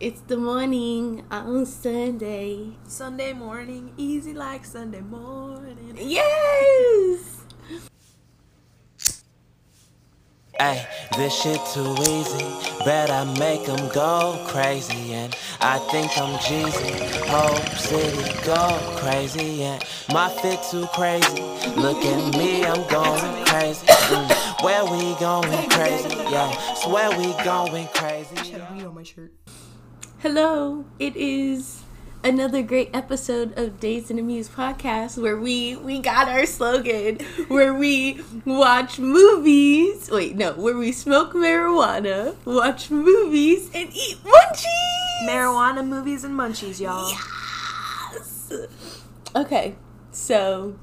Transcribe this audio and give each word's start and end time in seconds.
It's 0.00 0.22
the 0.22 0.38
morning 0.38 1.24
on 1.30 1.66
Sunday. 1.66 2.70
Sunday 2.88 3.34
morning, 3.34 3.92
easy 3.98 4.32
like 4.32 4.64
Sunday 4.64 5.02
morning. 5.02 5.94
Yes! 5.94 7.44
Ay, 10.58 10.86
this 11.18 11.34
shit 11.34 11.60
too 11.74 11.94
easy. 12.00 12.44
Bet 12.86 13.10
I 13.10 13.24
make 13.38 13.68
'em 13.68 13.88
go 13.92 14.42
crazy. 14.48 15.12
And 15.12 15.36
I 15.60 15.78
think 15.90 16.16
I'm 16.16 16.32
Jeezy. 16.38 16.96
Hope 17.28 17.68
city 17.76 18.24
go 18.46 18.78
crazy. 18.96 19.64
And 19.64 19.84
my 20.10 20.30
fit 20.30 20.60
too 20.70 20.86
crazy. 20.94 21.42
Look 21.76 22.02
at 22.06 22.38
me, 22.38 22.64
I'm 22.64 22.88
going 22.88 23.44
crazy. 23.44 23.86
Mm, 23.86 24.64
where 24.64 24.84
we 24.86 25.14
going 25.20 25.68
crazy? 25.68 26.16
Yeah, 26.32 26.50
swear 26.76 27.10
we 27.18 27.34
going 27.44 27.88
crazy. 27.88 28.36
Had 28.50 28.72
weed 28.72 28.84
on 28.84 28.94
my 28.94 29.02
shirt. 29.02 29.39
Hello, 30.22 30.84
it 30.98 31.16
is 31.16 31.82
another 32.22 32.60
great 32.60 32.90
episode 32.92 33.56
of 33.58 33.80
Dazed 33.80 34.10
and 34.10 34.20
Amused 34.20 34.52
podcast 34.52 35.16
where 35.16 35.38
we 35.38 35.76
we 35.76 35.98
got 35.98 36.28
our 36.28 36.44
slogan 36.44 37.20
where 37.48 37.72
we 37.72 38.20
watch 38.44 38.98
movies. 38.98 40.10
Wait, 40.12 40.36
no, 40.36 40.52
where 40.52 40.76
we 40.76 40.92
smoke 40.92 41.32
marijuana, 41.32 42.36
watch 42.44 42.90
movies, 42.90 43.70
and 43.74 43.88
eat 43.94 44.18
munchies. 44.22 45.26
Marijuana 45.26 45.88
movies 45.88 46.22
and 46.22 46.38
munchies, 46.38 46.80
y'all. 46.80 47.08
Yes. 48.12 48.52
Okay, 49.34 49.74
so 50.12 50.78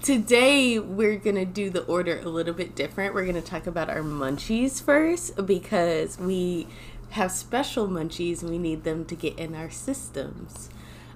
today 0.00 0.78
we're 0.78 1.18
gonna 1.18 1.44
do 1.44 1.68
the 1.68 1.84
order 1.84 2.20
a 2.20 2.28
little 2.30 2.54
bit 2.54 2.74
different. 2.74 3.12
We're 3.12 3.26
gonna 3.26 3.42
talk 3.42 3.66
about 3.66 3.90
our 3.90 4.00
munchies 4.00 4.82
first 4.82 5.44
because 5.44 6.18
we 6.18 6.68
have 7.10 7.32
special 7.32 7.88
munchies 7.88 8.42
and 8.42 8.50
we 8.50 8.58
need 8.58 8.84
them 8.84 9.04
to 9.06 9.14
get 9.14 9.38
in 9.38 9.54
our 9.54 9.70
systems. 9.70 10.70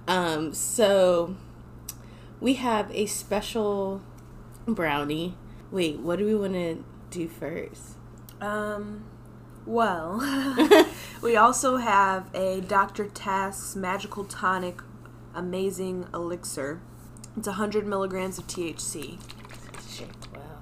Um, 0.08 0.52
so 0.52 1.36
we 2.40 2.54
have 2.54 2.90
a 2.92 3.06
special 3.06 4.02
brownie. 4.66 5.36
Wait, 5.70 6.00
what 6.00 6.18
do 6.18 6.24
we 6.24 6.34
want 6.34 6.54
to 6.54 6.84
do 7.10 7.28
first? 7.28 7.96
Um, 8.40 9.04
well, 9.64 10.20
we 11.22 11.36
also 11.36 11.76
have 11.76 12.34
a 12.34 12.60
Dr. 12.60 13.06
Task's 13.06 13.76
Magical 13.76 14.24
Tonic 14.24 14.80
Amazing 15.34 16.06
Elixir. 16.12 16.80
It's 17.36 17.46
100 17.46 17.86
milligrams 17.86 18.38
of 18.38 18.46
THC. 18.46 19.18
Shit, 19.88 20.08
wow. 20.34 20.58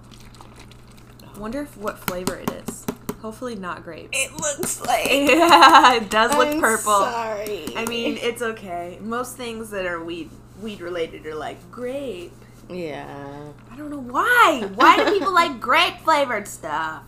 I 1.35 1.39
wonder 1.39 1.63
if 1.63 1.77
what 1.77 1.99
flavor 1.99 2.37
it 2.37 2.51
is. 2.51 2.87
Hopefully 3.21 3.55
not 3.55 3.85
grape. 3.85 4.09
It 4.13 4.33
looks 4.33 4.81
like. 4.81 5.07
yeah, 5.11 5.95
it 5.95 6.11
does 6.11 6.35
look 6.35 6.49
I'm 6.49 6.61
purple. 6.61 7.01
Sorry. 7.01 7.67
I 7.77 7.85
mean, 7.87 8.17
it's 8.17 8.41
okay. 8.41 8.99
Most 9.01 9.37
things 9.37 9.71
that 9.71 9.85
are 9.87 10.03
weed 10.03 10.31
weed 10.61 10.81
related 10.81 11.27
are 11.27 11.35
like 11.35 11.71
grape. 11.71 12.33
yeah. 12.69 13.53
I 13.71 13.77
don't 13.77 13.91
know 13.91 14.01
why. 14.01 14.69
Why 14.75 14.97
do 14.97 15.11
people 15.11 15.33
like 15.35 15.61
grape 15.61 15.99
flavored 16.01 16.49
stuff? 16.49 17.03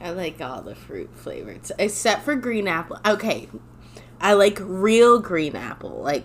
I 0.00 0.10
like 0.10 0.40
all 0.40 0.62
the 0.62 0.74
fruit 0.74 1.10
flavors 1.14 1.72
except 1.78 2.22
for 2.24 2.34
green 2.36 2.68
apple. 2.68 2.98
Okay, 3.06 3.48
I 4.20 4.34
like 4.34 4.58
real 4.60 5.18
green 5.20 5.56
apple, 5.56 6.02
like 6.02 6.24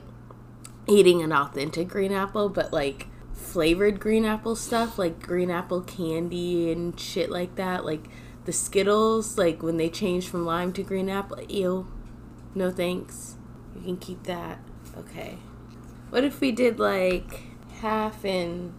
eating 0.88 1.22
an 1.22 1.32
authentic 1.32 1.88
green 1.88 2.12
apple, 2.12 2.50
but 2.50 2.74
like 2.74 3.08
flavored 3.40 4.00
green 4.00 4.26
apple 4.26 4.56
stuff, 4.56 5.00
like 5.00 5.22
green 5.22 5.50
apple 5.50 5.82
candy 5.82 6.72
and 6.72 7.00
shit 7.00 7.30
like 7.30 7.56
that, 7.56 7.86
like 7.86 8.06
the 8.46 8.54
Skittles, 8.54 9.38
like 9.38 9.64
when 9.64 9.78
they 9.78 9.90
change 9.90 10.28
from 10.28 10.46
lime 10.46 10.74
to 10.74 10.84
green 10.84 11.10
apple. 11.10 11.42
Ew, 11.50 11.88
no 12.56 12.72
thanks. 12.72 13.36
You 13.76 13.82
can 13.82 13.98
keep 13.98 14.24
that. 14.24 14.60
Okay. 14.98 15.38
What 16.10 16.24
if 16.24 16.42
we 16.42 16.52
did 16.52 16.80
like 16.80 17.42
half 17.82 18.24
and 18.26 18.74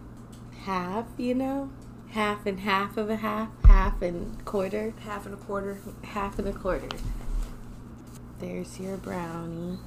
half? 0.65 1.05
You 1.17 1.35
know, 1.35 1.71
half 2.09 2.45
and 2.45 2.59
half 2.59 2.97
of 2.97 3.09
a 3.09 3.17
half, 3.17 3.49
half 3.65 4.01
and 4.01 4.43
quarter 4.45 4.93
Half 5.01 5.25
and 5.25 5.35
a 5.35 5.37
quarter. 5.37 5.79
half 6.03 6.37
and 6.39 6.47
a 6.47 6.53
quarter. 6.53 6.89
There's 8.39 8.79
your 8.79 8.97
brownie. 8.97 9.77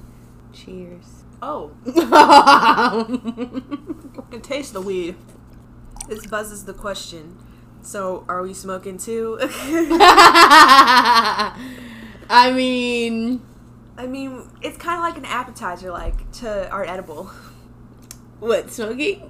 Cheers. 0.53 1.24
Oh, 1.47 1.69
it 4.31 4.43
tastes 4.43 4.71
the 4.71 4.81
weed. 4.81 5.15
This 6.09 6.25
buzzes 6.25 6.65
the 6.65 6.73
question. 6.73 7.37
So, 7.83 8.25
are 8.27 8.41
we 8.41 8.55
smoking 8.55 8.97
too? 8.97 9.37
I 9.41 9.45
mean, 12.51 13.43
I 13.95 14.07
mean, 14.07 14.49
it's 14.63 14.77
kind 14.77 14.97
of 14.97 15.03
like 15.03 15.19
an 15.19 15.25
appetizer, 15.25 15.91
like 15.91 16.31
to 16.39 16.67
our 16.71 16.83
edible. 16.83 17.25
what 18.39 18.71
smoking? 18.71 19.29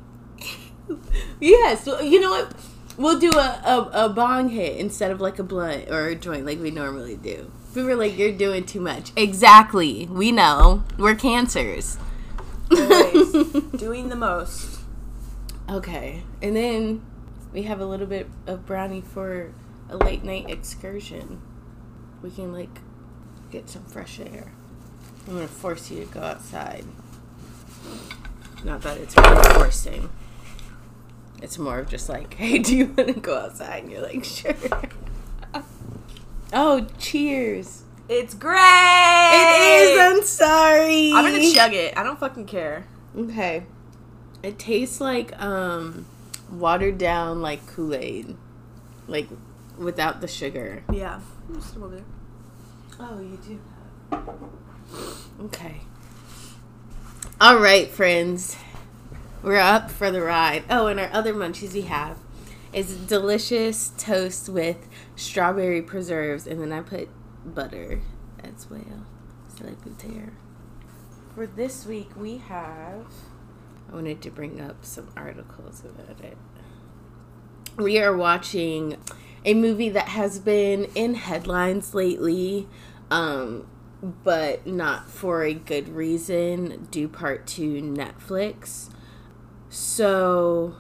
yes. 1.42 1.86
You 1.86 2.22
know 2.22 2.30
what? 2.30 2.54
We'll 2.98 3.20
do 3.20 3.32
a, 3.32 3.62
a, 3.94 4.06
a 4.06 4.10
bong 4.10 4.50
hit 4.50 4.78
instead 4.78 5.12
of 5.12 5.20
like 5.20 5.38
a 5.40 5.44
blunt 5.44 5.90
or 5.90 6.08
a 6.08 6.16
joint 6.16 6.46
like 6.46 6.60
we 6.60 6.72
normally 6.72 7.18
do. 7.18 7.52
We 7.76 7.84
were 7.84 7.96
like, 7.96 8.18
you're 8.18 8.32
doing 8.32 8.66
too 8.66 8.80
much. 8.80 9.12
Exactly. 9.18 10.06
We 10.06 10.32
know. 10.32 10.84
We're 10.98 11.16
cancers. 11.16 11.98
Always 12.72 13.32
doing 13.76 14.08
the 14.08 14.16
most. 14.16 14.80
Okay. 15.70 16.24
And 16.42 16.56
then 16.56 17.06
we 17.52 17.64
have 17.64 17.82
a 17.82 17.86
little 17.86 18.08
bit 18.08 18.30
of 18.48 18.66
brownie 18.66 19.02
for 19.02 19.52
a 19.90 19.98
late 19.98 20.24
night 20.24 20.50
excursion. 20.50 21.42
We 22.22 22.32
can 22.32 22.54
like 22.54 22.80
get 23.52 23.70
some 23.70 23.84
fresh 23.84 24.20
air. 24.20 24.54
I'm 25.28 25.34
gonna 25.34 25.48
force 25.48 25.92
you 25.92 26.06
to 26.06 26.12
go 26.12 26.22
outside. 26.22 26.86
Not 28.64 28.82
that 28.84 28.98
it's 28.98 29.16
really 29.18 29.54
forcing. 29.54 30.10
It's 31.42 31.58
more 31.58 31.80
of 31.80 31.90
just 31.90 32.10
like, 32.10 32.34
hey, 32.36 32.60
do 32.60 32.76
you 32.76 32.86
want 32.88 33.14
to 33.14 33.20
go 33.20 33.38
outside? 33.38 33.84
And 33.84 33.92
you're 33.92 34.02
like, 34.02 34.24
sure. 34.24 34.56
oh, 36.54 36.88
cheers. 36.98 37.84
It's 38.08 38.34
great. 38.36 38.60
It 38.60 39.92
is. 39.92 40.00
I'm 40.00 40.24
sorry. 40.24 41.12
I'm 41.12 41.26
gonna 41.26 41.52
chug 41.52 41.74
it. 41.74 41.98
I 41.98 42.04
don't 42.04 42.20
fucking 42.20 42.46
care. 42.46 42.86
Okay. 43.18 43.64
It 44.44 44.60
tastes 44.60 45.02
like 45.02 45.42
um 45.42 46.06
watered 46.52 47.00
down 47.00 47.42
like 47.42 47.66
Kool-Aid. 47.66 48.36
Like 49.08 49.28
without 49.78 50.22
the 50.22 50.28
sugar. 50.28 50.84
Yeah. 50.92 51.20
Just 51.54 51.78
over 51.78 51.88
there. 51.96 52.06
Oh, 53.00 53.20
you 53.20 53.40
do. 53.44 53.60
Okay. 55.46 55.82
All 57.42 57.58
right, 57.58 57.90
friends. 57.90 58.56
We're 59.46 59.58
up 59.58 59.92
for 59.92 60.10
the 60.10 60.24
ride. 60.24 60.64
Oh, 60.72 60.88
and 60.88 61.00
our 61.00 61.12
other 61.14 61.32
munchies 61.32 61.74
we 61.74 61.84
have 61.84 62.18
is 62.74 62.96
delicious 62.96 63.92
toast 63.96 64.50
with 64.50 64.90
strawberry 65.16 65.84
preserves, 65.84 66.48
and 66.48 66.60
then 66.60 66.74
I 66.74 66.82
put 66.82 67.10
butter 67.46 68.02
as 68.44 68.68
well. 68.72 69.06
So 69.56 69.66
like 69.66 70.00
there. 70.00 70.34
For 71.36 71.46
this 71.46 71.86
week, 71.86 72.10
we 72.18 72.38
have. 72.38 73.06
I 73.88 73.94
wanted 73.94 74.24
to 74.24 74.32
bring 74.32 74.60
up 74.60 74.84
some 74.84 75.12
articles 75.16 75.84
about 75.86 76.20
it. 76.22 76.40
We 77.78 78.00
are 78.00 78.18
watching 78.18 78.98
a 79.46 79.54
movie 79.54 79.90
that 79.90 80.08
has 80.08 80.40
been 80.40 80.86
in 80.96 81.14
headlines 81.14 81.94
lately, 81.94 82.68
um, 83.12 83.68
but 84.02 84.66
not 84.66 85.08
for 85.08 85.44
a 85.44 85.54
good 85.54 85.90
reason, 85.90 86.88
due 86.90 87.08
part 87.08 87.46
to 87.46 87.80
Netflix. 87.84 88.90
So, 89.70 90.76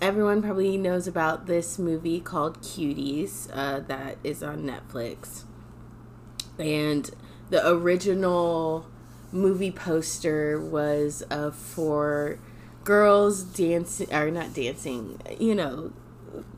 everyone 0.00 0.42
probably 0.42 0.76
knows 0.76 1.06
about 1.06 1.46
this 1.46 1.78
movie 1.78 2.20
called 2.20 2.60
Cuties 2.60 3.48
uh, 3.52 3.80
that 3.80 4.18
is 4.24 4.42
on 4.42 4.64
Netflix. 4.64 5.42
And 6.58 7.10
the 7.50 7.66
original 7.68 8.86
movie 9.30 9.70
poster 9.70 10.60
was 10.60 11.22
of 11.30 11.54
four 11.54 12.38
girls 12.84 13.42
dancing, 13.42 14.12
or 14.12 14.30
not 14.30 14.54
dancing, 14.54 15.20
you 15.38 15.54
know, 15.54 15.92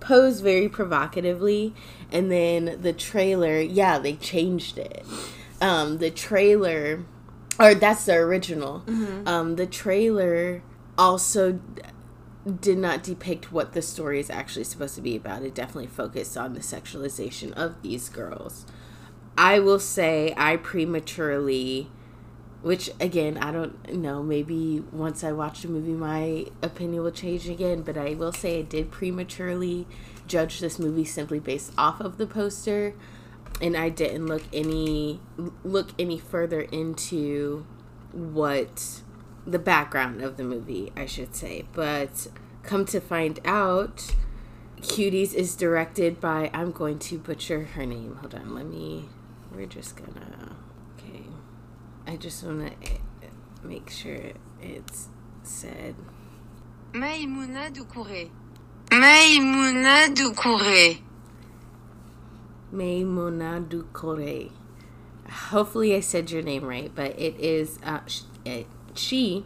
pose 0.01 0.41
very 0.41 0.69
provocatively. 0.69 1.75
And 2.13 2.31
then 2.31 2.79
the 2.81 2.93
trailer, 2.93 3.61
yeah, 3.61 3.99
they 3.99 4.15
changed 4.15 4.79
it. 4.79 5.05
Um, 5.61 5.99
the 5.99 6.11
trailer, 6.11 7.05
or 7.59 7.75
that's 7.75 8.07
the 8.07 8.15
original. 8.15 8.83
Um, 9.27 9.57
the 9.57 9.67
trailer 9.67 10.63
also 10.99 11.61
did 12.61 12.79
not 12.79 13.03
depict 13.03 13.51
what 13.51 13.73
the 13.73 13.83
story 13.83 14.21
is 14.21 14.29
actually 14.29 14.65
supposed 14.65 14.95
to 14.95 15.01
be 15.01 15.17
about. 15.17 15.43
It 15.43 15.55
definitely 15.55 15.87
focused 15.87 16.37
on 16.37 16.53
the 16.55 16.61
sexualization 16.61 17.53
of 17.53 17.81
these 17.83 18.09
girls. 18.09 18.67
I 19.37 19.59
will 19.59 19.79
say 19.81 20.35
I 20.37 20.57
prematurely, 20.57 21.91
which 22.63 22.91
again, 23.01 23.39
I 23.39 23.51
don't 23.51 23.95
know, 23.95 24.23
maybe 24.23 24.85
once 24.93 25.25
I 25.25 25.33
watch 25.33 25.63
the 25.63 25.69
movie, 25.69 25.93
my 25.93 26.47
opinion 26.63 27.03
will 27.03 27.11
change 27.11 27.49
again, 27.49 27.83
but 27.83 27.97
I 27.97 28.15
will 28.15 28.33
say 28.33 28.59
I 28.59 28.63
did 28.63 28.91
prematurely 28.91 29.87
judge 30.27 30.61
this 30.61 30.79
movie 30.79 31.05
simply 31.05 31.39
based 31.41 31.73
off 31.77 32.01
of 32.01 32.19
the 32.19 32.27
poster. 32.27 32.95
and 33.61 33.77
I 33.77 33.89
didn't 33.89 34.27
look 34.27 34.43
any 34.53 35.21
look 35.63 35.91
any 35.99 36.19
further 36.19 36.61
into 36.61 37.67
what 38.13 39.03
the 39.47 39.59
background 39.59 40.23
of 40.23 40.37
the 40.37 40.45
movie, 40.45 40.93
I 40.97 41.07
should 41.07 41.35
say. 41.35 41.65
But 41.73 42.29
come 42.63 42.85
to 42.87 43.01
find 43.01 43.41
out, 43.45 44.15
Cuties 44.81 45.35
is 45.35 45.57
directed 45.57 46.21
by 46.21 46.51
I'm 46.53 46.71
going 46.71 46.99
to 47.01 47.19
butcher 47.19 47.65
her 47.65 47.87
name. 47.87 48.17
Hold 48.17 48.35
on, 48.35 48.55
let 48.55 48.67
me. 48.67 49.09
We're 49.55 49.67
just 49.67 49.97
gonna. 49.97 50.57
Okay, 50.99 51.25
I 52.07 52.17
just 52.17 52.43
want 52.43 52.73
to 52.83 52.99
make 53.63 53.91
sure 53.91 54.33
it's 54.61 55.09
said. 55.43 55.95
Maïmouna 56.93 57.73
Doucouré. 57.73 58.31
Maïmouna 58.91 60.15
Doucouré. 60.15 61.01
Maimouna 62.75 63.67
Dukore. 63.67 64.51
Hopefully, 65.31 65.95
I 65.95 66.01
said 66.01 66.31
your 66.31 66.43
name 66.43 66.65
right, 66.65 66.93
but 66.95 67.19
it 67.19 67.39
is 67.39 67.79
uh, 67.85 68.01
it, 68.45 68.67
she 68.95 69.45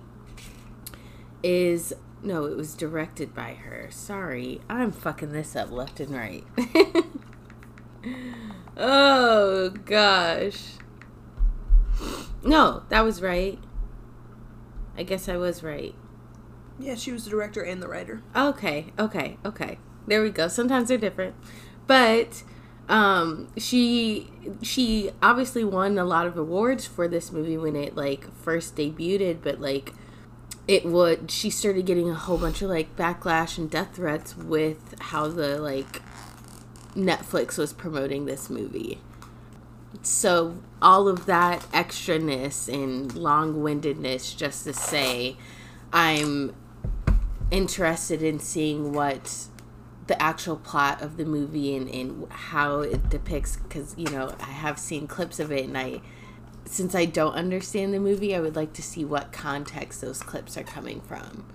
is 1.42 1.94
no, 2.22 2.46
it 2.46 2.56
was 2.56 2.74
directed 2.74 3.34
by 3.34 3.54
her. 3.54 3.88
Sorry, 3.90 4.60
I'm 4.68 4.90
fucking 4.90 5.32
this 5.32 5.54
up 5.54 5.70
left 5.70 6.00
and 6.00 6.10
right. 6.10 6.44
oh 8.76 9.70
gosh. 9.84 10.72
No, 12.42 12.82
that 12.88 13.04
was 13.04 13.22
right. 13.22 13.58
I 14.96 15.04
guess 15.04 15.28
I 15.28 15.36
was 15.36 15.62
right. 15.62 15.94
Yeah, 16.78 16.94
she 16.94 17.12
was 17.12 17.24
the 17.24 17.30
director 17.30 17.62
and 17.62 17.82
the 17.82 17.88
writer. 17.88 18.22
Okay, 18.34 18.92
okay, 18.98 19.36
okay. 19.44 19.78
There 20.06 20.22
we 20.22 20.30
go. 20.30 20.48
Sometimes 20.48 20.88
they're 20.88 20.98
different. 20.98 21.34
But 21.86 22.42
um 22.88 23.48
she 23.56 24.30
she 24.62 25.10
obviously 25.22 25.64
won 25.64 25.98
a 25.98 26.04
lot 26.04 26.26
of 26.26 26.36
awards 26.36 26.86
for 26.86 27.06
this 27.06 27.30
movie 27.30 27.58
when 27.58 27.76
it 27.76 27.96
like 27.96 28.32
first 28.36 28.76
debuted, 28.76 29.38
but 29.42 29.60
like 29.60 29.92
it 30.66 30.84
would 30.84 31.30
she 31.30 31.50
started 31.50 31.86
getting 31.86 32.10
a 32.10 32.14
whole 32.14 32.38
bunch 32.38 32.62
of 32.62 32.70
like 32.70 32.94
backlash 32.96 33.58
and 33.58 33.70
death 33.70 33.96
threats 33.96 34.36
with 34.36 34.94
how 35.00 35.28
the 35.28 35.58
like 35.58 36.02
Netflix 36.94 37.56
was 37.58 37.72
promoting 37.72 38.24
this 38.24 38.50
movie. 38.50 38.98
So 40.02 40.58
all 40.82 41.08
of 41.08 41.26
that 41.26 41.60
extraness 41.72 42.72
and 42.72 43.14
long-windedness 43.14 44.34
just 44.34 44.64
to 44.64 44.72
say 44.72 45.36
I'm 45.92 46.54
interested 47.50 48.22
in 48.22 48.38
seeing 48.38 48.92
what 48.92 49.46
the 50.08 50.20
actual 50.20 50.56
plot 50.56 51.00
of 51.00 51.16
the 51.16 51.24
movie 51.24 51.76
and, 51.76 51.88
and 51.90 52.30
how 52.30 52.80
it 52.80 53.08
depicts 53.08 53.56
because 53.56 53.94
you 53.96 54.08
know 54.10 54.34
i 54.40 54.50
have 54.50 54.78
seen 54.78 55.06
clips 55.06 55.38
of 55.38 55.52
it 55.52 55.64
and 55.66 55.78
i 55.78 56.00
since 56.64 56.94
i 56.94 57.04
don't 57.04 57.34
understand 57.34 57.94
the 57.94 58.00
movie 58.00 58.34
i 58.34 58.40
would 58.40 58.56
like 58.56 58.72
to 58.72 58.82
see 58.82 59.04
what 59.04 59.32
context 59.32 60.00
those 60.00 60.20
clips 60.22 60.56
are 60.56 60.64
coming 60.64 61.00
from. 61.00 61.46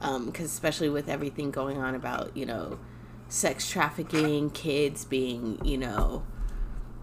Um, 0.00 0.26
because 0.26 0.46
especially 0.46 0.88
with 0.88 1.08
everything 1.08 1.52
going 1.52 1.78
on 1.78 1.94
about 1.94 2.36
you 2.36 2.44
know 2.44 2.78
sex 3.28 3.70
trafficking 3.70 4.50
kids 4.50 5.04
being 5.04 5.60
you 5.64 5.78
know 5.78 6.24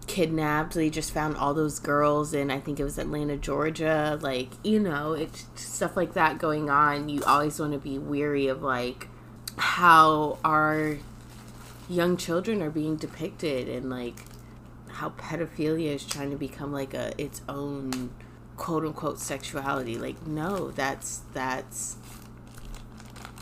kidnapped. 0.06 0.74
They 0.74 0.90
just 0.90 1.12
found 1.12 1.36
all 1.36 1.54
those 1.54 1.78
girls 1.78 2.34
in 2.34 2.50
i 2.50 2.60
think 2.60 2.78
it 2.78 2.84
was 2.84 2.98
atlanta 2.98 3.36
georgia. 3.36 4.18
Like 4.20 4.50
you 4.62 4.78
know 4.78 5.14
it's 5.14 5.46
stuff 5.54 5.96
like 5.96 6.12
that 6.14 6.38
going 6.38 6.68
on. 6.68 7.08
You 7.08 7.22
always 7.24 7.58
want 7.58 7.72
to 7.72 7.78
be 7.78 7.98
weary 7.98 8.48
of 8.48 8.62
like 8.62 9.08
how 9.56 10.38
our 10.44 10.98
young 11.88 12.16
children 12.16 12.62
are 12.62 12.70
being 12.70 12.96
depicted 12.96 13.68
and 13.68 13.90
like 13.90 14.24
how 14.88 15.10
pedophilia 15.10 15.94
is 15.94 16.04
trying 16.04 16.30
to 16.30 16.36
become 16.36 16.72
like 16.72 16.94
a 16.94 17.12
its 17.20 17.42
own 17.48 18.10
quote 18.56 18.84
unquote 18.84 19.18
sexuality 19.18 19.96
like 19.96 20.26
no 20.26 20.70
that's 20.70 21.22
that's 21.32 21.96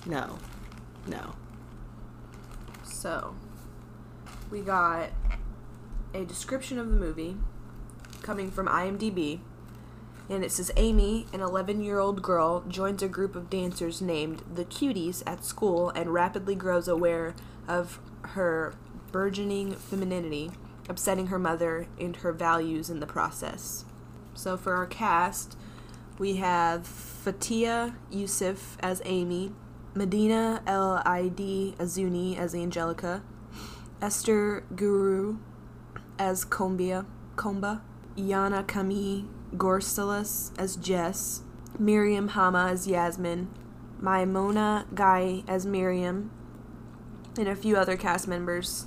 no 0.06 0.38
no 1.06 1.34
So, 2.98 3.36
we 4.50 4.60
got 4.60 5.10
a 6.12 6.24
description 6.24 6.80
of 6.80 6.90
the 6.90 6.96
movie 6.96 7.36
coming 8.22 8.50
from 8.50 8.66
IMDb. 8.66 9.38
And 10.30 10.44
it 10.44 10.52
says 10.52 10.70
Amy, 10.76 11.26
an 11.32 11.40
11 11.40 11.82
year 11.82 11.98
old 11.98 12.22
girl, 12.22 12.62
joins 12.68 13.02
a 13.02 13.08
group 13.08 13.34
of 13.34 13.48
dancers 13.48 14.02
named 14.02 14.42
the 14.52 14.64
Cuties 14.64 15.22
at 15.26 15.44
school 15.44 15.90
and 15.90 16.12
rapidly 16.12 16.54
grows 16.54 16.86
aware 16.86 17.34
of 17.66 17.98
her 18.22 18.74
burgeoning 19.10 19.72
femininity, 19.72 20.50
upsetting 20.88 21.28
her 21.28 21.38
mother 21.38 21.86
and 21.98 22.16
her 22.16 22.32
values 22.32 22.90
in 22.90 23.00
the 23.00 23.06
process. 23.06 23.84
So, 24.34 24.56
for 24.56 24.74
our 24.74 24.86
cast, 24.86 25.56
we 26.18 26.36
have 26.36 26.82
Fathia 26.82 27.94
Youssouf 28.12 28.76
as 28.80 29.00
Amy, 29.04 29.52
Medina 29.94 30.62
L 30.66 31.02
I 31.06 31.28
D 31.28 31.74
Azuni 31.78 32.38
as 32.38 32.54
Angelica, 32.54 33.22
Esther 34.02 34.64
Gohourou 34.74 35.38
as 36.18 36.44
Combia, 36.44 37.06
Comba, 37.36 37.80
Yana 38.16 38.66
Kami 38.66 39.24
Gorsalas 39.56 40.50
as 40.58 40.76
Jess, 40.76 41.42
Myriam 41.80 42.30
Hamma 42.30 42.68
as 42.70 42.86
Yasmin, 42.86 43.48
Maïmouna 44.02 44.86
Gueye 44.94 45.44
as 45.48 45.66
Miriam, 45.66 46.30
and 47.38 47.48
a 47.48 47.56
few 47.56 47.76
other 47.76 47.96
cast 47.96 48.28
members. 48.28 48.86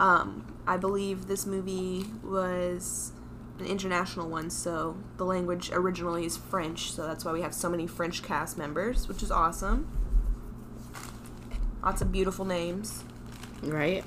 Um, 0.00 0.52
I 0.66 0.76
believe 0.76 1.26
this 1.26 1.46
movie 1.46 2.06
was 2.22 3.12
an 3.58 3.66
international 3.66 4.28
one, 4.28 4.50
so 4.50 4.96
the 5.16 5.24
language 5.24 5.70
originally 5.72 6.26
is 6.26 6.36
French, 6.36 6.92
so 6.92 7.06
that's 7.06 7.24
why 7.24 7.32
we 7.32 7.40
have 7.42 7.54
so 7.54 7.68
many 7.70 7.86
French 7.86 8.22
cast 8.22 8.58
members, 8.58 9.06
which 9.08 9.22
is 9.22 9.30
awesome. 9.30 9.86
Lots 11.82 12.00
of 12.02 12.10
beautiful 12.10 12.44
names. 12.44 13.04
right 13.62 14.04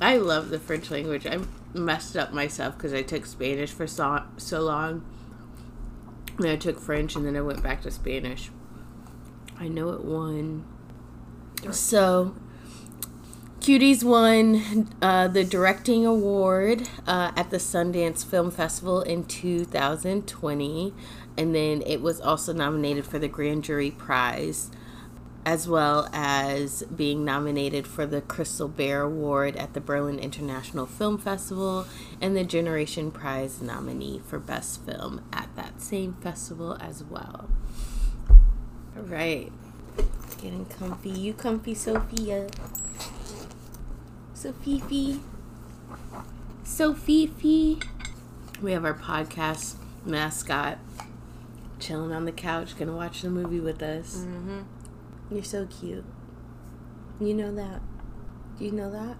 i 0.00 0.16
love 0.16 0.48
the 0.50 0.58
french 0.58 0.90
language 0.90 1.26
i 1.26 1.38
messed 1.74 2.16
up 2.16 2.32
myself 2.32 2.76
because 2.76 2.92
i 2.94 3.02
took 3.02 3.26
spanish 3.26 3.70
for 3.70 3.86
so, 3.86 4.22
so 4.36 4.60
long 4.60 5.02
then 6.38 6.50
i 6.50 6.56
took 6.56 6.78
french 6.78 7.16
and 7.16 7.24
then 7.26 7.36
i 7.36 7.40
went 7.40 7.62
back 7.62 7.82
to 7.82 7.90
spanish. 7.90 8.50
I 9.58 9.68
know 9.68 9.90
it 9.90 10.04
won. 10.04 10.64
So 11.70 12.34
cuties 13.60 14.04
won 14.04 14.94
uh, 15.00 15.28
the 15.28 15.44
directing 15.44 16.04
award 16.04 16.88
uh, 17.06 17.32
at 17.34 17.50
the 17.50 17.56
sundance 17.56 18.24
film 18.24 18.50
festival 18.50 19.00
in 19.02 19.24
2020 19.24 20.94
and 21.38 21.54
then 21.54 21.82
it 21.82 22.00
was 22.00 22.20
also 22.20 22.52
nominated 22.52 23.04
for 23.06 23.18
the 23.18 23.28
grand 23.28 23.64
jury 23.64 23.90
prize 23.90 24.70
as 25.46 25.68
well 25.68 26.08
as 26.12 26.82
being 26.94 27.24
nominated 27.24 27.86
for 27.86 28.04
the 28.04 28.20
Crystal 28.20 28.66
Bear 28.66 29.02
Award 29.02 29.54
at 29.54 29.74
the 29.74 29.80
Berlin 29.80 30.18
International 30.18 30.86
Film 30.86 31.18
Festival 31.18 31.86
and 32.20 32.36
the 32.36 32.42
Generation 32.42 33.12
Prize 33.12 33.62
nominee 33.62 34.20
for 34.26 34.40
Best 34.40 34.84
Film 34.84 35.22
at 35.32 35.48
that 35.54 35.80
same 35.80 36.14
festival 36.14 36.76
as 36.80 37.04
well. 37.04 37.48
All 38.96 39.04
right. 39.04 39.52
Getting 40.42 40.66
comfy. 40.66 41.10
You 41.10 41.32
comfy, 41.32 41.74
Sophia. 41.74 42.48
Sophie. 44.34 45.20
Sophie. 46.64 47.78
We 48.60 48.72
have 48.72 48.84
our 48.84 48.94
podcast 48.94 49.76
mascot 50.04 50.78
chilling 51.78 52.12
on 52.12 52.24
the 52.24 52.32
couch, 52.32 52.76
gonna 52.76 52.96
watch 52.96 53.22
the 53.22 53.30
movie 53.30 53.60
with 53.60 53.80
us. 53.80 54.24
Mm-hmm. 54.26 54.62
You're 55.30 55.44
so 55.44 55.66
cute. 55.66 56.04
You 57.20 57.34
know 57.34 57.54
that? 57.54 57.80
Do 58.58 58.64
you 58.64 58.72
know 58.72 58.90
that? 58.90 59.16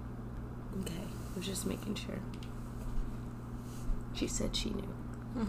Okay, 0.80 1.02
I 1.02 1.36
was 1.36 1.46
just 1.46 1.66
making 1.66 1.94
sure. 1.94 2.20
She 4.14 4.26
said 4.26 4.54
she 4.56 4.70
knew. 4.70 4.94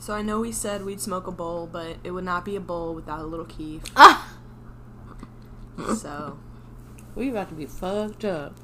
So 0.00 0.14
I 0.14 0.22
know 0.22 0.38
we 0.38 0.52
said 0.52 0.84
we'd 0.84 1.00
smoke 1.00 1.26
a 1.26 1.32
bowl, 1.32 1.66
but 1.66 1.96
it 2.04 2.12
would 2.12 2.22
not 2.22 2.44
be 2.44 2.54
a 2.54 2.60
bowl 2.60 2.94
without 2.94 3.18
a 3.18 3.24
little 3.24 3.44
Keith. 3.44 3.84
Ah! 3.96 4.32
So 5.96 6.38
We 7.18 7.30
about 7.30 7.48
to 7.48 7.56
be 7.56 7.66
fucked 7.66 8.24
up. 8.24 8.54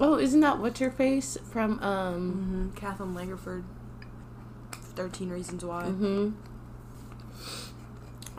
Oh, 0.00 0.18
isn't 0.18 0.40
that 0.40 0.58
what's 0.58 0.80
your 0.80 0.90
face 0.90 1.38
from 1.52 1.78
um 1.80 2.70
mm-hmm. 2.72 2.76
Kathleen 2.76 3.14
Langford. 3.14 3.64
Thirteen 4.72 5.30
Reasons 5.30 5.64
Why. 5.64 5.84
mm-hmm. 5.84 6.30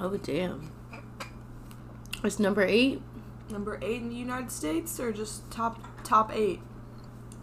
Oh 0.03 0.17
damn. 0.17 0.71
It's 2.23 2.39
number 2.39 2.63
eight. 2.63 3.03
Number 3.51 3.77
eight 3.83 4.01
in 4.01 4.09
the 4.09 4.15
United 4.15 4.49
States, 4.51 4.99
or 4.99 5.11
just 5.13 5.49
top 5.51 5.79
top 6.03 6.31
eight. 6.33 6.59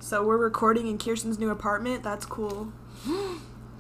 So 0.01 0.25
we're 0.27 0.39
recording 0.39 0.89
in 0.89 0.99
Kirsten's 0.99 1.39
new 1.39 1.51
apartment. 1.51 2.03
That's 2.03 2.27
cool. 2.27 2.73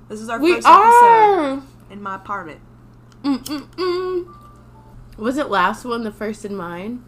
This 0.08 0.20
is 0.22 0.30
our 0.30 0.40
We 0.40 0.54
first 0.54 0.66
episode 0.66 1.62
in 1.90 2.00
my 2.00 2.14
apartment. 2.14 2.60
Mm-mm-mm. 3.22 4.34
Was 5.18 5.36
it 5.36 5.50
last 5.50 5.84
one 5.84 6.02
the 6.02 6.10
first 6.10 6.46
in 6.46 6.56
mine? 6.56 7.04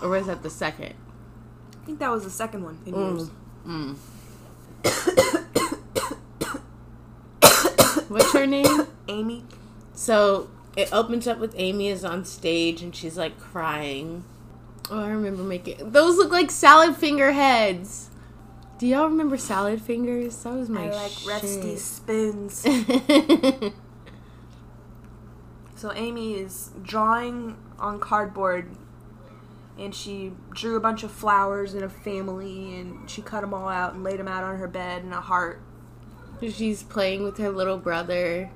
Or 0.00 0.08
was 0.08 0.26
that 0.26 0.42
the 0.42 0.48
second? 0.48 0.94
I 1.82 1.84
think 1.84 1.98
that 1.98 2.10
was 2.10 2.24
the 2.24 2.30
second 2.30 2.64
one 2.64 2.78
in 2.86 2.94
years. 2.94 3.30
Mm. 3.66 3.96
What's 8.08 8.32
her 8.32 8.46
name? 8.46 8.86
Amy. 9.08 9.44
So 10.00 10.48
it 10.78 10.90
opens 10.94 11.26
up 11.26 11.38
with 11.38 11.52
Amy 11.58 11.88
is 11.88 12.06
on 12.06 12.24
stage 12.24 12.80
and 12.80 12.96
she's 12.96 13.18
like 13.18 13.38
crying. 13.38 14.24
Oh, 14.90 14.98
I 14.98 15.10
remember 15.10 15.42
making 15.42 15.90
those 15.90 16.16
look 16.16 16.32
like 16.32 16.50
salad 16.50 16.96
finger 16.96 17.32
heads. 17.32 18.08
Do 18.78 18.86
y'all 18.86 19.08
remember 19.08 19.36
salad 19.36 19.82
fingers? 19.82 20.42
That 20.42 20.54
was 20.54 20.70
my 20.70 20.86
I 20.86 20.90
like 20.90 21.12
rusty 21.26 21.76
shit. 21.76 21.80
spoons. 21.80 22.66
So 25.76 25.92
Amy 25.94 26.34
is 26.34 26.72
drawing 26.82 27.56
on 27.78 28.00
cardboard 28.00 28.76
and 29.78 29.94
she 29.94 30.32
drew 30.50 30.76
a 30.76 30.80
bunch 30.80 31.02
of 31.02 31.10
flowers 31.10 31.72
and 31.72 31.82
a 31.82 31.88
family 31.88 32.78
and 32.78 33.08
she 33.08 33.22
cut 33.22 33.40
them 33.40 33.54
all 33.54 33.66
out 33.66 33.94
and 33.94 34.04
laid 34.04 34.18
them 34.18 34.28
out 34.28 34.44
on 34.44 34.58
her 34.58 34.68
bed 34.68 35.04
and 35.04 35.14
a 35.14 35.22
heart. 35.22 35.62
She's 36.42 36.82
playing 36.82 37.22
with 37.22 37.38
her 37.38 37.48
little 37.48 37.78
brother. 37.78 38.50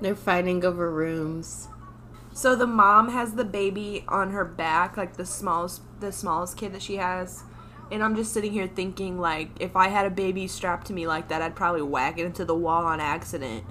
They're 0.00 0.14
fighting 0.14 0.64
over 0.64 0.90
rooms. 0.90 1.68
So 2.32 2.54
the 2.54 2.66
mom 2.66 3.10
has 3.10 3.34
the 3.34 3.44
baby 3.44 4.04
on 4.06 4.30
her 4.30 4.44
back, 4.44 4.96
like 4.96 5.16
the 5.16 5.26
smallest 5.26 5.82
the 6.00 6.12
smallest 6.12 6.56
kid 6.56 6.72
that 6.72 6.82
she 6.82 6.96
has. 6.96 7.42
And 7.90 8.02
I'm 8.02 8.14
just 8.14 8.32
sitting 8.32 8.52
here 8.52 8.68
thinking 8.68 9.18
like 9.18 9.50
if 9.58 9.74
I 9.74 9.88
had 9.88 10.06
a 10.06 10.10
baby 10.10 10.46
strapped 10.46 10.86
to 10.88 10.92
me 10.92 11.06
like 11.06 11.28
that, 11.28 11.42
I'd 11.42 11.56
probably 11.56 11.82
whack 11.82 12.18
it 12.18 12.26
into 12.26 12.44
the 12.44 12.54
wall 12.54 12.84
on 12.84 13.00
accident. 13.00 13.64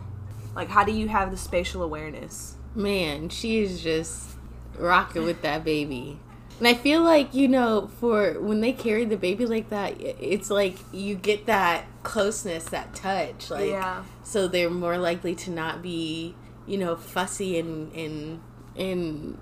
Like 0.55 0.69
how 0.69 0.83
do 0.83 0.91
you 0.91 1.07
have 1.07 1.31
the 1.31 1.37
spatial 1.37 1.81
awareness? 1.81 2.55
Man, 2.75 3.29
she 3.29 3.59
is 3.59 3.81
just 3.81 4.31
rocking 4.77 5.23
with 5.23 5.41
that 5.43 5.63
baby. 5.63 6.19
And 6.59 6.67
I 6.67 6.73
feel 6.73 7.03
like, 7.03 7.35
you 7.35 7.47
know, 7.47 7.89
for 7.99 8.39
when 8.39 8.61
they 8.61 8.73
carry 8.73 9.05
the 9.05 9.15
baby 9.17 9.45
like 9.45 9.69
that, 9.69 9.93
it's 9.99 10.49
like 10.49 10.77
you 10.91 11.13
get 11.15 11.45
that 11.45 11.85
closeness, 12.03 12.65
that 12.65 12.95
touch. 12.95 13.51
Like, 13.51 13.69
Yeah. 13.69 14.03
so 14.23 14.47
they're 14.47 14.69
more 14.71 14.97
likely 14.97 15.35
to 15.35 15.51
not 15.51 15.83
be, 15.83 16.35
you 16.65 16.77
know, 16.79 16.95
fussy 16.95 17.59
and, 17.59 17.93
and, 17.93 18.41
and 18.75 19.37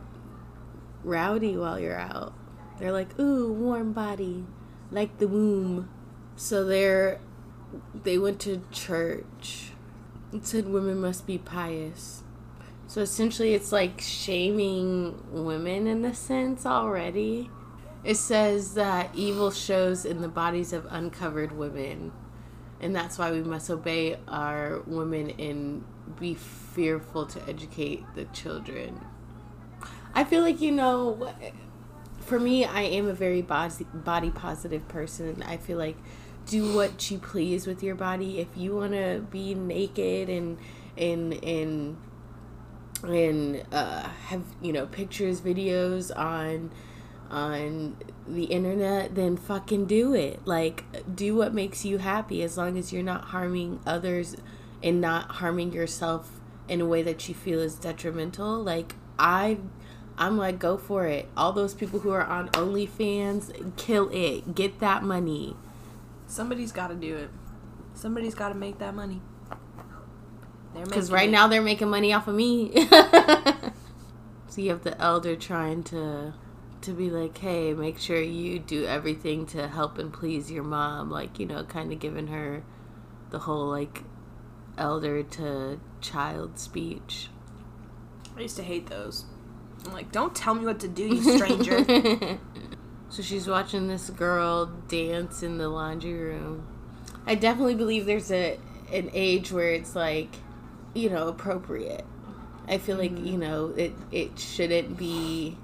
rowdy 1.06 1.56
while 1.56 1.80
you're 1.80 1.98
out. 1.98 2.34
They're 2.80 2.92
like, 2.92 3.18
ooh, 3.18 3.54
warm 3.54 3.94
body, 3.94 4.44
like 4.92 5.18
the 5.20 5.28
womb. 5.30 5.90
So 6.36 6.66
they're, 6.66 7.22
they 8.04 8.18
went 8.18 8.42
to 8.42 8.62
church. 8.74 9.72
It 10.34 10.46
said 10.46 10.68
women 10.68 11.00
must 11.00 11.26
be 11.26 11.38
pious. 11.38 12.24
So 12.96 13.02
essentially, 13.02 13.54
it's 13.54 13.74
like 13.74 14.00
shaming 14.00 15.22
women 15.30 15.86
in 15.86 16.06
a 16.06 16.16
sense 16.16 16.66
already. 16.66 17.50
It 18.06 18.16
says 18.16 18.76
that 18.76 19.14
evil 19.14 19.52
shows 19.52 20.06
in 20.06 20.22
the 20.22 20.30
bodies 20.30 20.72
of 20.72 20.88
uncovered 20.90 21.52
women, 21.52 22.14
and 22.80 22.96
that's 22.96 23.18
why 23.18 23.34
we 23.34 23.42
must 23.42 23.70
obey 23.70 24.18
our 24.30 24.80
women 24.88 25.32
and 25.32 25.84
be 26.18 26.36
fearful 26.36 27.26
to 27.26 27.50
educate 27.50 28.06
the 28.16 28.24
children. 28.32 29.06
I 30.14 30.24
feel 30.24 30.42
like, 30.42 30.62
you 30.62 30.72
know, 30.72 31.34
for 32.22 32.40
me, 32.40 32.64
I 32.64 32.84
am 32.84 33.10
a 33.10 33.14
very 33.14 33.42
body, 33.42 33.86
body 33.94 34.30
positive 34.30 34.88
person. 34.88 35.44
I 35.44 35.58
feel 35.58 35.78
like 35.78 35.98
do 36.46 36.74
what 36.74 37.12
you 37.12 37.18
please 37.18 37.68
with 37.68 37.84
your 37.84 37.96
body. 37.96 38.40
If 38.40 38.56
you 38.56 38.74
want 38.74 38.94
to 38.94 39.28
be 39.30 39.54
naked 39.54 40.30
and, 40.30 40.58
and, 40.98 41.34
and, 41.44 41.98
and 43.10 43.64
uh, 43.72 44.04
have 44.28 44.44
you 44.62 44.74
know 44.74 44.86
pictures 44.86 45.42
videos 45.42 46.16
on 46.16 46.72
on 47.30 47.98
the 48.28 48.46
internet 48.46 49.16
then 49.16 49.38
fucking 49.38 49.86
do 49.86 50.14
it. 50.14 50.46
Like 50.46 50.84
do 51.16 51.36
what 51.36 51.54
makes 51.54 51.86
you 51.86 51.98
happy. 51.98 52.44
As 52.44 52.58
long 52.58 52.78
as 52.78 52.94
you're 52.94 53.04
not 53.04 53.26
harming 53.26 53.80
others 53.86 54.36
and 54.84 55.02
not 55.02 55.32
harming 55.32 55.74
yourself 55.74 56.40
in 56.68 56.82
a 56.82 56.86
way 56.86 57.02
that 57.04 57.28
you 57.28 57.36
feel 57.36 57.60
is 57.60 57.76
detrimental 57.76 58.62
like 58.64 58.96
i 59.20 59.58
i'm 60.18 60.38
like 60.38 60.60
go 60.60 60.78
for 60.78 61.06
it. 61.06 61.28
All 61.36 61.52
those 61.52 61.74
people 61.74 62.00
who 62.00 62.12
are 62.12 62.24
on 62.24 62.50
onlyfans 62.50 63.76
kill 63.78 64.10
it. 64.10 64.56
Get 64.56 64.80
that 64.80 65.04
money. 65.04 65.56
Somebody's 66.28 66.72
got 66.72 66.88
to 66.88 66.96
do 66.96 67.16
it. 67.18 67.30
Somebody's 67.94 68.34
got 68.36 68.50
to 68.50 68.56
make 68.56 68.80
that 68.80 68.96
money. 68.96 69.22
Because 70.84 71.12
right 71.12 71.30
it. 71.30 71.32
now 71.32 71.48
they're 71.48 71.62
making 71.62 71.90
money 71.90 72.14
off 72.14 72.28
of 72.28 72.36
me. 72.36 72.72
so 72.90 74.62
you 74.62 74.70
have 74.70 74.84
the 74.84 75.00
elder 75.02 75.36
trying 75.36 75.84
to 75.86 76.34
to 76.82 76.92
be 76.92 77.10
like, 77.10 77.38
hey, 77.40 77.74
make 77.74 77.98
sure 77.98 78.22
you 78.22 78.60
do 78.60 78.86
everything 78.86 79.46
to 79.48 79.68
help 79.68 79.98
and 79.98 80.14
please 80.14 80.52
your 80.52 80.64
mom. 80.64 81.10
Like, 81.10 81.40
you 81.40 81.46
know, 81.46 81.64
kind 81.64 81.92
of 81.92 82.00
giving 82.00 82.28
her 82.28 82.64
the 83.32 83.40
whole 83.40 83.68
like 83.68 84.04
elder 84.78 85.24
to 85.24 85.80
child 86.02 86.60
speech. 86.60 87.30
I 88.38 88.42
used 88.42 88.58
to 88.58 88.64
hate 88.64 88.88
those. 88.88 89.26
I'm 89.86 89.94
like, 89.94 90.12
don't 90.12 90.36
tell 90.36 90.56
me 90.56 90.66
what 90.66 90.80
to 90.82 90.88
do, 90.88 91.04
you 91.04 91.38
stranger. 91.38 92.38
so 93.10 93.22
she's 93.22 93.48
watching 93.48 93.88
this 93.88 94.10
girl 94.10 94.68
dance 94.88 95.44
in 95.44 95.58
the 95.58 95.70
laundry 95.70 96.14
room. 96.14 96.68
I 97.26 97.36
definitely 97.36 97.76
believe 97.76 98.06
there's 98.06 98.32
a 98.32 98.60
an 98.92 99.10
age 99.14 99.52
where 99.52 99.74
it's 99.74 99.96
like, 99.96 100.36
you 100.96 101.10
know, 101.10 101.28
appropriate. 101.28 102.06
I 102.68 102.80
feel 102.80 102.98
like, 102.98 103.12
mm-hmm. 103.12 103.26
you 103.26 103.38
know, 103.38 103.74
it 103.78 103.94
it 104.12 104.40
shouldn't 104.40 104.98
be 104.98 105.58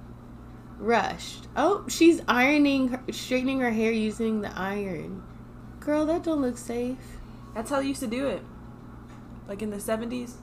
rushed. 0.78 1.48
Oh, 1.56 1.86
she's 1.88 2.22
ironing 2.28 2.90
her, 2.90 3.02
straightening 3.12 3.60
her 3.62 3.72
hair 3.72 3.92
using 3.92 4.42
the 4.42 4.52
iron. 4.56 5.24
Girl, 5.80 6.06
that 6.06 6.24
don't 6.24 6.42
look 6.42 6.58
safe. 6.58 6.98
That's 7.56 7.70
how 7.70 7.80
they 7.80 7.88
used 7.88 8.02
to 8.02 8.08
do 8.08 8.28
it. 8.28 8.44
Like 9.48 9.62
in 9.62 9.72
the 9.72 9.78
70s. 9.78 10.34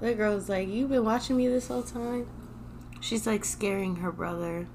That 0.00 0.16
girl's 0.16 0.48
like, 0.48 0.68
"You've 0.68 0.90
been 0.90 1.04
watching 1.04 1.36
me 1.36 1.48
this 1.48 1.68
whole 1.68 1.82
time." 1.82 2.28
She's 3.00 3.26
like 3.26 3.44
scaring 3.44 3.96
her 3.96 4.12
brother. 4.12 4.68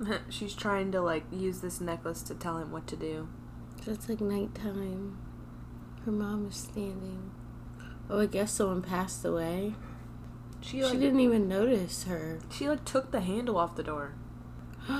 She's 0.28 0.54
trying 0.54 0.92
to 0.92 1.00
like 1.00 1.24
use 1.30 1.60
this 1.60 1.80
necklace 1.80 2.22
to 2.22 2.34
tell 2.34 2.58
him 2.58 2.72
what 2.72 2.86
to 2.88 2.96
do. 2.96 3.28
So 3.84 3.92
it's 3.92 4.08
like 4.08 4.20
nighttime. 4.20 5.18
Her 6.04 6.12
mom 6.12 6.48
is 6.48 6.56
standing. 6.56 7.30
Oh, 8.10 8.20
I 8.20 8.26
guess 8.26 8.52
someone 8.52 8.82
passed 8.82 9.24
away. 9.24 9.74
She 10.60 10.82
She 10.82 10.96
didn't 10.96 11.20
even 11.20 11.48
notice 11.48 12.04
her. 12.04 12.38
she 12.50 12.68
like 12.68 12.84
took 12.84 13.10
the 13.10 13.20
handle 13.20 13.58
off 13.58 13.76
the 13.76 13.82
door. 13.82 14.14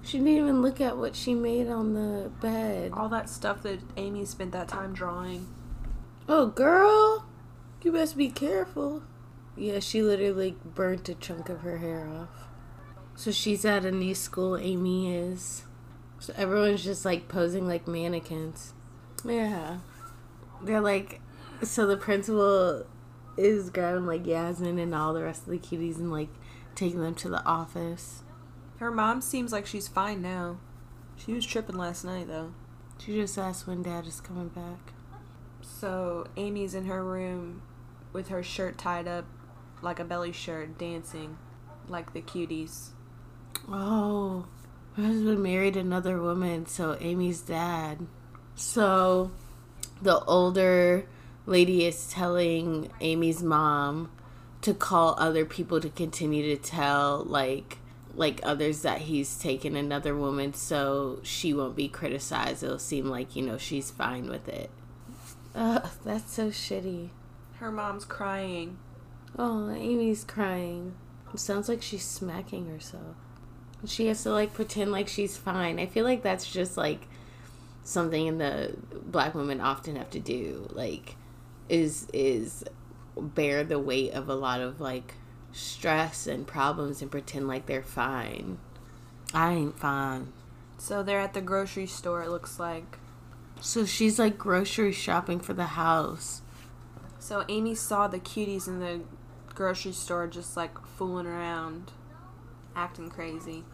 She 0.00 0.18
didn't 0.18 0.32
even 0.36 0.62
look 0.62 0.80
at 0.80 0.96
what 0.96 1.14
she 1.14 1.34
made 1.34 1.68
on 1.68 1.92
the 1.92 2.30
bed. 2.40 2.92
All 2.94 3.10
that 3.10 3.28
stuff 3.28 3.62
that 3.64 3.80
Amy 3.98 4.24
spent 4.24 4.52
that 4.52 4.68
time 4.68 4.94
drawing. 4.94 5.46
Oh, 6.26 6.46
girl, 6.46 7.26
you 7.82 7.92
best 7.92 8.16
be 8.16 8.30
careful. 8.30 9.02
Yeah, 9.54 9.80
she 9.80 10.00
literally 10.02 10.56
burnt 10.64 11.10
a 11.10 11.14
chunk 11.14 11.50
of 11.50 11.60
her 11.60 11.78
hair 11.78 12.08
off. 12.08 12.48
So 13.16 13.30
she's 13.32 13.66
at 13.66 13.84
a 13.84 13.90
new 13.90 14.14
school, 14.14 14.56
Amy 14.56 15.12
is. 15.14 15.64
So 16.20 16.32
everyone's 16.36 16.84
just 16.84 17.04
like 17.04 17.28
posing 17.28 17.66
like 17.66 17.86
mannequins. 17.86 18.72
Yeah. 19.26 19.78
They're 20.62 20.80
like, 20.80 21.20
so 21.62 21.86
the 21.86 21.96
principal 21.96 22.86
is 23.36 23.70
grabbing 23.70 24.06
like 24.06 24.26
Yasmin 24.26 24.78
and 24.78 24.94
all 24.94 25.14
the 25.14 25.22
rest 25.22 25.42
of 25.42 25.50
the 25.50 25.58
cuties 25.58 25.96
and 25.96 26.10
like 26.10 26.30
taking 26.74 27.00
them 27.00 27.14
to 27.16 27.28
the 27.28 27.44
office. 27.44 28.22
Her 28.78 28.90
mom 28.90 29.20
seems 29.20 29.52
like 29.52 29.66
she's 29.66 29.88
fine 29.88 30.22
now. 30.22 30.58
She 31.16 31.32
was 31.32 31.44
tripping 31.44 31.76
last 31.76 32.04
night 32.04 32.28
though. 32.28 32.52
She 32.98 33.14
just 33.14 33.38
asked 33.38 33.66
when 33.66 33.82
dad 33.82 34.06
is 34.06 34.20
coming 34.20 34.48
back. 34.48 34.92
So 35.60 36.26
Amy's 36.36 36.74
in 36.74 36.86
her 36.86 37.04
room 37.04 37.62
with 38.12 38.28
her 38.28 38.42
shirt 38.42 38.78
tied 38.78 39.06
up 39.06 39.26
like 39.82 40.00
a 40.00 40.04
belly 40.04 40.32
shirt, 40.32 40.78
dancing 40.78 41.38
like 41.88 42.12
the 42.12 42.22
cuties. 42.22 42.90
Oh, 43.68 44.46
her 44.96 45.02
husband 45.02 45.42
married 45.42 45.76
another 45.76 46.20
woman, 46.20 46.66
so 46.66 46.96
Amy's 47.00 47.40
dad. 47.40 48.06
So 48.54 49.30
the 50.02 50.24
older 50.24 51.06
lady 51.48 51.86
is 51.86 52.08
telling 52.10 52.90
Amy's 53.00 53.42
mom 53.42 54.10
to 54.60 54.74
call 54.74 55.14
other 55.18 55.44
people 55.44 55.80
to 55.80 55.88
continue 55.88 56.54
to 56.54 56.62
tell 56.62 57.24
like 57.24 57.78
like 58.14 58.40
others 58.42 58.82
that 58.82 59.02
he's 59.02 59.38
taken 59.38 59.76
another 59.76 60.14
woman 60.14 60.52
so 60.52 61.20
she 61.22 61.54
won't 61.54 61.76
be 61.76 61.88
criticized. 61.88 62.64
It'll 62.64 62.78
seem 62.78 63.06
like, 63.06 63.36
you 63.36 63.42
know, 63.42 63.56
she's 63.56 63.92
fine 63.92 64.28
with 64.28 64.48
it. 64.48 64.70
Ugh, 65.54 65.88
that's 66.04 66.32
so 66.32 66.48
shitty. 66.48 67.10
Her 67.60 67.70
mom's 67.70 68.04
crying. 68.04 68.78
Oh, 69.38 69.70
Amy's 69.70 70.24
crying. 70.24 70.94
It 71.32 71.38
sounds 71.38 71.68
like 71.68 71.80
she's 71.80 72.04
smacking 72.04 72.66
herself. 72.68 73.16
She 73.86 74.06
has 74.06 74.22
to 74.24 74.30
like 74.30 74.52
pretend 74.52 74.90
like 74.90 75.06
she's 75.06 75.36
fine. 75.36 75.78
I 75.78 75.86
feel 75.86 76.04
like 76.04 76.22
that's 76.24 76.50
just 76.50 76.76
like 76.76 77.06
something 77.84 78.26
in 78.26 78.38
the 78.38 78.74
black 78.92 79.34
women 79.34 79.60
often 79.60 79.94
have 79.94 80.10
to 80.10 80.20
do. 80.20 80.68
Like 80.72 81.14
is 81.68 82.06
is 82.12 82.64
bear 83.16 83.64
the 83.64 83.78
weight 83.78 84.12
of 84.12 84.28
a 84.28 84.34
lot 84.34 84.60
of 84.60 84.80
like 84.80 85.14
stress 85.52 86.26
and 86.26 86.46
problems 86.46 87.02
and 87.02 87.10
pretend 87.10 87.48
like 87.48 87.66
they're 87.66 87.82
fine. 87.82 88.58
I 89.34 89.52
ain't 89.52 89.78
fine. 89.78 90.32
So 90.78 91.02
they're 91.02 91.20
at 91.20 91.34
the 91.34 91.40
grocery 91.40 91.86
store, 91.86 92.22
it 92.22 92.30
looks 92.30 92.58
like. 92.58 92.98
So 93.60 93.84
she's 93.84 94.18
like 94.18 94.38
grocery 94.38 94.92
shopping 94.92 95.40
for 95.40 95.52
the 95.52 95.66
house. 95.66 96.42
So 97.18 97.44
Amy 97.48 97.74
saw 97.74 98.06
the 98.06 98.20
cuties 98.20 98.68
in 98.68 98.78
the 98.78 99.00
grocery 99.54 99.92
store 99.92 100.28
just 100.28 100.56
like 100.56 100.78
fooling 100.86 101.26
around, 101.26 101.90
acting 102.76 103.10
crazy. 103.10 103.64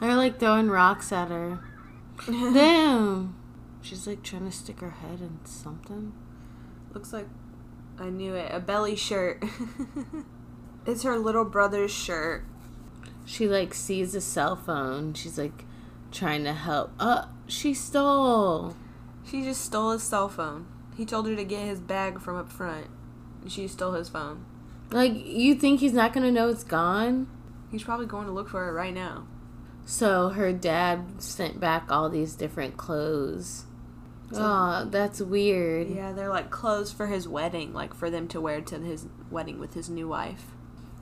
They're 0.00 0.16
like 0.16 0.40
throwing 0.40 0.68
rocks 0.68 1.12
at 1.12 1.28
her. 1.28 1.60
Damn. 2.26 3.36
She's 3.80 4.06
like 4.06 4.22
trying 4.22 4.44
to 4.44 4.52
stick 4.54 4.80
her 4.80 4.90
head 4.90 5.20
in 5.20 5.38
something. 5.44 6.12
Looks 6.92 7.12
like 7.12 7.26
I 7.98 8.10
knew 8.10 8.34
it. 8.34 8.50
A 8.52 8.60
belly 8.60 8.96
shirt. 8.96 9.44
it's 10.86 11.02
her 11.02 11.18
little 11.18 11.44
brother's 11.44 11.92
shirt. 11.92 12.44
She 13.26 13.46
like 13.46 13.74
sees 13.74 14.14
a 14.14 14.20
cell 14.20 14.56
phone. 14.56 15.14
She's 15.14 15.38
like 15.38 15.64
trying 16.10 16.44
to 16.44 16.52
help. 16.52 16.92
Uh, 16.98 17.26
she 17.46 17.74
stole. 17.74 18.76
She 19.24 19.42
just 19.42 19.62
stole 19.62 19.92
his 19.92 20.02
cell 20.02 20.28
phone. 20.28 20.66
He 20.96 21.04
told 21.04 21.28
her 21.28 21.36
to 21.36 21.44
get 21.44 21.66
his 21.66 21.80
bag 21.80 22.20
from 22.20 22.36
up 22.36 22.50
front. 22.50 22.86
And 23.42 23.52
she 23.52 23.68
stole 23.68 23.92
his 23.92 24.08
phone. 24.08 24.44
Like, 24.90 25.12
you 25.24 25.54
think 25.54 25.80
he's 25.80 25.92
not 25.92 26.12
gonna 26.12 26.32
know 26.32 26.48
it's 26.48 26.64
gone? 26.64 27.28
He's 27.70 27.84
probably 27.84 28.06
going 28.06 28.26
to 28.26 28.32
look 28.32 28.48
for 28.48 28.68
it 28.68 28.72
right 28.72 28.92
now. 28.92 29.26
So 29.86 30.30
her 30.30 30.52
dad 30.52 31.22
sent 31.22 31.60
back 31.60 31.86
all 31.90 32.08
these 32.08 32.34
different 32.34 32.76
clothes. 32.76 33.64
Oh, 34.32 34.88
that's 34.90 35.20
weird. 35.20 35.90
Yeah, 35.90 36.12
they're 36.12 36.28
like 36.28 36.50
clothes 36.50 36.92
for 36.92 37.06
his 37.08 37.26
wedding, 37.26 37.72
like 37.72 37.94
for 37.94 38.10
them 38.10 38.28
to 38.28 38.40
wear 38.40 38.60
to 38.60 38.78
his 38.78 39.06
wedding 39.30 39.58
with 39.58 39.74
his 39.74 39.90
new 39.90 40.08
wife. 40.08 40.44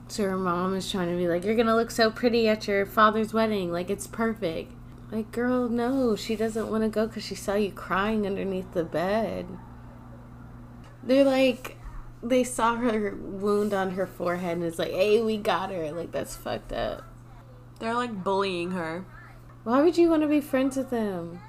So 0.09 0.25
her 0.25 0.39
mom 0.39 0.75
is 0.75 0.91
trying 0.91 1.11
to 1.11 1.17
be 1.17 1.29
like, 1.29 1.45
You're 1.45 1.55
gonna 1.55 1.77
look 1.77 1.91
so 1.91 2.11
pretty 2.11 2.49
at 2.49 2.67
your 2.67 2.87
father's 2.87 3.35
wedding. 3.35 3.71
Like, 3.71 3.91
it's 3.91 4.07
perfect. 4.07 4.73
Like, 5.11 5.31
girl, 5.33 5.69
no, 5.69 6.17
she 6.17 6.37
doesn't 6.37 6.71
want 6.71 6.85
to 6.85 6.89
go 6.89 7.07
because 7.07 7.25
she 7.25 7.35
saw 7.35 7.55
you 7.55 7.71
crying 7.71 8.27
underneath 8.27 8.73
the 8.73 8.85
bed. 8.85 9.47
They're 11.03 11.25
like, 11.25 11.77
they 12.23 12.45
saw 12.45 12.77
her 12.77 13.17
wound 13.17 13.73
on 13.73 13.93
her 13.93 14.07
forehead 14.07 14.59
and 14.59 14.65
it's 14.65 14.79
like, 14.79 14.93
Hey, 14.93 15.21
we 15.23 15.37
got 15.37 15.71
her. 15.71 15.93
Like, 15.93 16.13
that's 16.13 16.37
fucked 16.37 16.73
up. 16.73 17.05
They're 17.79 17.95
like 17.95 18.25
bullying 18.25 18.73
her. 18.73 19.05
Why 19.65 19.83
would 19.83 19.99
you 19.99 20.09
want 20.09 20.23
to 20.23 20.29
be 20.29 20.41
friends 20.41 20.77
with 20.77 20.91
them? 20.91 21.41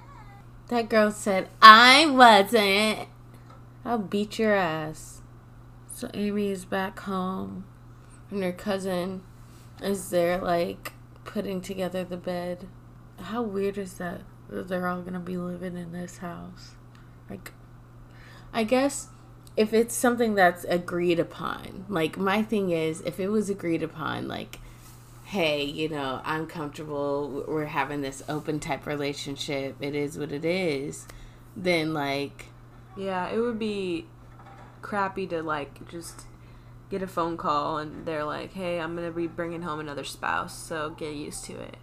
That 0.69 0.87
girl 0.87 1.09
said, 1.09 1.49
I 1.63 2.05
wasn't. 2.05 3.09
I'll 3.83 3.97
beat 3.97 4.37
your 4.37 4.53
ass. 4.53 5.21
So 5.91 6.09
Amy 6.13 6.49
is 6.49 6.63
back 6.63 6.99
home, 6.99 7.65
and 8.29 8.43
her 8.43 8.51
cousin 8.51 9.23
is 9.81 10.11
there, 10.11 10.37
like, 10.37 10.93
putting 11.25 11.61
together 11.61 12.03
the 12.03 12.17
bed. 12.17 12.67
How 13.19 13.41
weird 13.41 13.79
is 13.79 13.95
that? 13.95 14.21
That 14.47 14.67
they're 14.67 14.87
all 14.87 15.01
gonna 15.01 15.19
be 15.19 15.37
living 15.37 15.75
in 15.75 15.91
this 15.91 16.19
house. 16.19 16.75
Like, 17.29 17.51
I 18.53 18.63
guess 18.63 19.09
if 19.57 19.73
it's 19.73 19.95
something 19.95 20.35
that's 20.35 20.65
agreed 20.65 21.19
upon, 21.19 21.85
like, 21.89 22.17
my 22.17 22.43
thing 22.43 22.69
is, 22.69 23.01
if 23.01 23.19
it 23.19 23.29
was 23.29 23.49
agreed 23.49 23.81
upon, 23.81 24.27
like, 24.27 24.59
hey, 25.29 25.63
you 25.63 25.87
know, 25.87 26.21
I'm 26.23 26.47
comfortable, 26.47 27.45
we're 27.47 27.65
having 27.65 28.01
this 28.01 28.23
open 28.27 28.59
type 28.59 28.87
relationship, 28.87 29.75
it 29.79 29.93
is 29.93 30.17
what 30.17 30.31
it 30.31 30.43
is, 30.43 31.05
then 31.55 31.93
like, 31.93 32.47
Yeah, 32.97 33.29
it 33.29 33.39
would 33.39 33.59
be 33.59 34.07
crappy 34.81 35.27
to 35.27 35.43
like 35.43 35.87
just 35.87 36.23
get 36.89 37.03
a 37.03 37.07
phone 37.07 37.37
call 37.37 37.77
and 37.77 38.07
they're 38.07 38.23
like, 38.23 38.53
"Hey, 38.53 38.79
I'm 38.79 38.95
gonna 38.95 39.11
be 39.11 39.27
bringing 39.27 39.61
home 39.61 39.79
another 39.79 40.03
spouse, 40.03 40.57
so 40.57 40.89
get 40.89 41.13
used 41.13 41.45
to 41.45 41.53
it." 41.53 41.77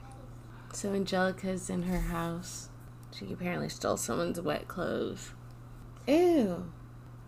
so 0.73 0.93
Angelica's 0.93 1.71
in 1.71 1.85
her 1.85 2.01
house. 2.01 2.69
She 3.17 3.33
apparently 3.33 3.69
stole 3.69 3.97
someone's 3.97 4.41
wet 4.41 4.67
clothes. 4.67 5.31
Ew. 6.09 6.71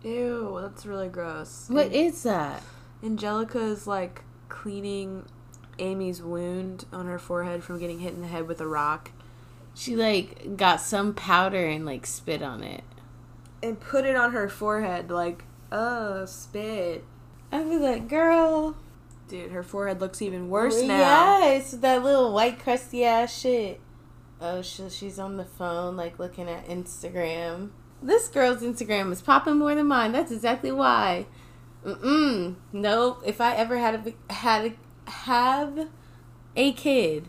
Ew, 0.03 0.59
that's 0.61 0.85
really 0.85 1.07
gross. 1.07 1.67
What 1.69 1.87
And 1.87 1.95
is 1.95 2.23
that? 2.23 2.61
Angelica 3.01 3.59
is 3.59 3.87
like 3.87 4.23
cleaning 4.49 5.25
Amy's 5.79 6.21
wound 6.21 6.85
on 6.93 7.07
her 7.07 7.19
forehead 7.19 7.63
from 7.63 7.79
getting 7.79 7.99
hit 7.99 8.13
in 8.13 8.21
the 8.21 8.27
head 8.27 8.47
with 8.47 8.59
a 8.61 8.67
rock 8.67 9.11
She 9.73 9.95
like 9.95 10.57
got 10.57 10.81
some 10.81 11.13
powder 11.13 11.65
and 11.65 11.85
like 11.85 12.05
spit 12.05 12.41
on 12.41 12.63
it. 12.63 12.83
and 13.63 13.79
put 13.79 14.05
it 14.05 14.15
on 14.15 14.31
her 14.31 14.47
forehead 14.49 15.09
like, 15.11 15.43
"Oh, 15.71 16.25
spit." 16.25 17.03
I'd 17.51 17.69
be 17.69 17.77
like, 17.77 18.07
girl. 18.07 18.75
Dude, 19.27 19.51
her 19.51 19.63
forehead 19.63 20.01
looks 20.01 20.21
even 20.21 20.49
worse 20.49 20.81
now. 20.81 21.39
Yes, 21.39 21.71
that 21.71 22.03
little 22.03 22.33
white 22.33 22.59
crusty 22.59 23.03
ass 23.05 23.37
shit. 23.37 23.79
Oh, 24.41 24.61
she, 24.61 24.89
she's 24.89 25.19
on 25.19 25.37
the 25.37 25.45
phone, 25.45 25.95
like 25.97 26.17
looking 26.19 26.47
at 26.49 26.67
Instagram. 26.67 27.69
This 28.01 28.27
girl's 28.27 28.61
Instagram 28.61 29.11
is 29.11 29.21
popping 29.21 29.57
more 29.57 29.75
than 29.75 29.87
mine. 29.87 30.11
That's 30.13 30.31
exactly 30.31 30.71
why. 30.71 31.25
Mm-mm. 31.85 32.55
Nope. 32.73 33.21
If 33.25 33.39
I 33.41 33.55
ever 33.55 33.77
had 33.77 33.95
a 34.29 34.33
had 34.33 34.65
a, 34.65 34.73
have 35.09 35.87
a 36.55 36.73
kid, 36.73 37.27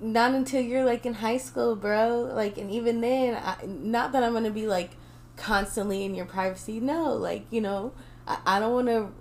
not 0.00 0.32
until 0.34 0.60
you're 0.60 0.84
like 0.84 1.06
in 1.06 1.14
high 1.14 1.38
school, 1.38 1.76
bro. 1.76 2.20
Like, 2.20 2.58
and 2.58 2.70
even 2.70 3.00
then, 3.00 3.34
I, 3.42 3.64
not 3.66 4.12
that 4.12 4.22
I'm 4.22 4.32
gonna 4.32 4.50
be 4.50 4.66
like 4.66 4.92
constantly 5.36 6.04
in 6.04 6.14
your 6.14 6.26
privacy. 6.26 6.80
No, 6.80 7.14
like 7.14 7.44
you 7.50 7.60
know, 7.60 7.92
I, 8.26 8.38
I 8.46 8.60
don't 8.60 8.72
want 8.72 8.88
to 8.88 9.12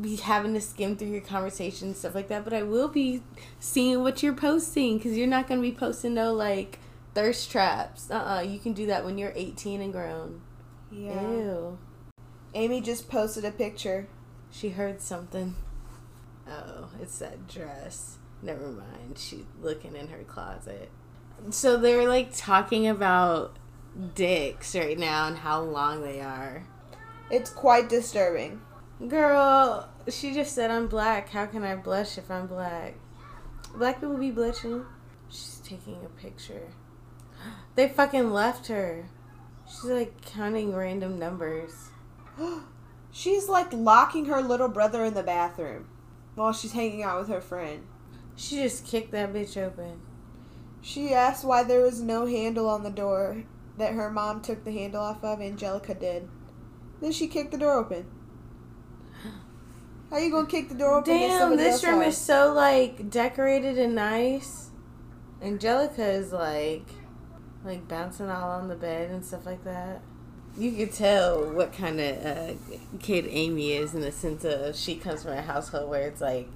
be 0.00 0.16
having 0.16 0.54
to 0.54 0.60
skim 0.60 0.96
through 0.96 1.08
your 1.08 1.20
conversations 1.20 1.98
stuff 1.98 2.14
like 2.14 2.28
that 2.28 2.42
but 2.42 2.52
i 2.52 2.62
will 2.62 2.88
be 2.88 3.22
seeing 3.60 4.02
what 4.02 4.22
you're 4.22 4.34
posting 4.34 4.96
because 4.98 5.16
you're 5.16 5.26
not 5.26 5.46
going 5.46 5.62
to 5.62 5.62
be 5.62 5.74
posting 5.74 6.14
no 6.14 6.32
like 6.32 6.80
thirst 7.14 7.50
traps 7.50 8.10
uh-uh 8.10 8.40
you 8.40 8.58
can 8.58 8.72
do 8.72 8.86
that 8.86 9.04
when 9.04 9.18
you're 9.18 9.32
18 9.36 9.80
and 9.80 9.92
grown 9.92 10.40
Yeah. 10.90 11.20
ew 11.20 11.78
Amy 12.54 12.80
just 12.80 13.08
posted 13.08 13.44
a 13.44 13.50
picture. 13.50 14.06
she 14.50 14.70
heard 14.70 15.00
something 15.00 15.54
oh 16.48 16.88
it's 17.00 17.18
that 17.18 17.48
dress 17.48 18.18
never 18.42 18.68
mind 18.68 19.16
she's 19.16 19.44
looking 19.60 19.96
in 19.96 20.08
her 20.08 20.22
closet 20.24 20.90
so 21.50 21.76
they're 21.76 22.08
like 22.08 22.30
talking 22.34 22.86
about 22.86 23.56
dicks 24.14 24.74
right 24.74 24.98
now 24.98 25.28
and 25.28 25.38
how 25.38 25.60
long 25.60 26.02
they 26.02 26.20
are 26.20 26.66
It's 27.30 27.50
quite 27.50 27.88
disturbing. 27.88 28.60
Girl, 29.08 29.88
she 30.08 30.34
just 30.34 30.54
said 30.54 30.70
I'm 30.70 30.88
black. 30.88 31.30
How 31.30 31.46
can 31.46 31.64
I 31.64 31.74
blush 31.74 32.18
if 32.18 32.30
I'm 32.30 32.46
black? 32.46 32.94
Black 33.76 34.00
people 34.00 34.16
be 34.16 34.30
blushing. 34.30 34.84
She's 35.28 35.60
taking 35.64 36.04
a 36.04 36.20
picture. 36.20 36.68
They 37.74 37.88
fucking 37.88 38.32
left 38.32 38.68
her. 38.68 39.08
She's 39.66 39.84
like 39.84 40.20
counting 40.22 40.74
random 40.74 41.18
numbers. 41.18 41.90
She's 43.10 43.48
like 43.48 43.72
locking 43.72 44.26
her 44.26 44.40
little 44.40 44.68
brother 44.68 45.04
in 45.04 45.14
the 45.14 45.22
bathroom 45.22 45.88
while 46.34 46.52
she's 46.52 46.72
hanging 46.72 47.02
out 47.02 47.18
with 47.20 47.28
her 47.28 47.40
friend. 47.40 47.86
She 48.36 48.56
just 48.56 48.86
kicked 48.86 49.12
that 49.12 49.32
bitch 49.32 49.56
open. 49.56 50.00
She 50.82 51.14
asked 51.14 51.44
why 51.44 51.62
there 51.62 51.80
was 51.80 52.00
no 52.00 52.26
handle 52.26 52.68
on 52.68 52.82
the 52.82 52.90
door 52.90 53.44
that 53.78 53.94
her 53.94 54.10
mom 54.10 54.42
took 54.42 54.64
the 54.64 54.72
handle 54.72 55.02
off 55.02 55.22
of. 55.24 55.40
Angelica 55.40 55.94
did. 55.94 56.28
Then 57.00 57.12
she 57.12 57.26
kicked 57.26 57.52
the 57.52 57.58
door 57.58 57.78
open. 57.78 58.06
How 60.10 60.18
you 60.18 60.30
gonna 60.30 60.46
kick 60.46 60.68
the 60.68 60.74
door 60.74 60.98
open? 60.98 61.12
Damn, 61.12 61.56
this 61.56 61.82
room 61.82 62.02
is 62.02 62.16
so 62.16 62.52
like 62.52 63.10
decorated 63.10 63.78
and 63.78 63.94
nice. 63.94 64.70
Angelica 65.42 66.06
is 66.06 66.32
like 66.32 66.86
like 67.64 67.88
bouncing 67.88 68.30
all 68.30 68.50
on 68.50 68.68
the 68.68 68.76
bed 68.76 69.10
and 69.10 69.24
stuff 69.24 69.46
like 69.46 69.64
that. 69.64 70.02
You 70.56 70.72
could 70.72 70.92
tell 70.92 71.50
what 71.50 71.72
kind 71.72 72.00
of 72.00 72.24
uh, 72.24 72.54
kid 73.00 73.26
Amy 73.28 73.72
is 73.72 73.94
in 73.94 74.00
the 74.00 74.12
sense 74.12 74.44
of 74.44 74.76
she 74.76 74.94
comes 74.94 75.24
from 75.24 75.32
a 75.32 75.42
household 75.42 75.90
where 75.90 76.06
it's 76.06 76.20
like 76.20 76.48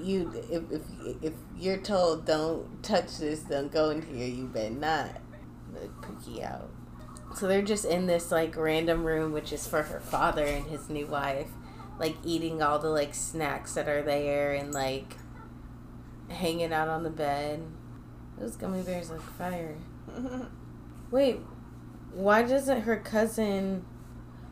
you 0.00 0.32
if 0.50 0.62
if, 0.72 0.82
if 1.22 1.32
you're 1.58 1.76
told 1.76 2.24
don't 2.24 2.82
touch 2.82 3.18
this, 3.18 3.40
don't 3.40 3.70
go 3.70 3.90
in 3.90 4.02
here, 4.02 4.26
you 4.26 4.46
better 4.46 4.70
not. 4.70 5.20
Like 5.74 5.90
Pookie 6.00 6.42
out. 6.42 6.70
So 7.34 7.46
they're 7.48 7.62
just 7.62 7.84
in 7.84 8.06
this 8.06 8.30
like 8.30 8.56
random 8.56 9.04
room, 9.04 9.32
which 9.32 9.52
is 9.52 9.66
for 9.66 9.82
her 9.82 10.00
father 10.00 10.44
and 10.44 10.66
his 10.66 10.88
new 10.88 11.06
wife, 11.06 11.48
like 11.98 12.16
eating 12.24 12.62
all 12.62 12.78
the 12.78 12.88
like 12.88 13.14
snacks 13.14 13.74
that 13.74 13.88
are 13.88 14.02
there 14.02 14.52
and 14.52 14.72
like 14.72 15.16
hanging 16.28 16.72
out 16.72 16.88
on 16.88 17.02
the 17.02 17.10
bed. 17.10 17.62
Those 18.38 18.56
gummy 18.56 18.82
bears 18.82 19.10
look 19.10 19.22
fire. 19.22 19.76
Wait, 21.10 21.40
why 22.14 22.42
doesn't 22.42 22.82
her 22.82 22.96
cousin? 22.96 23.84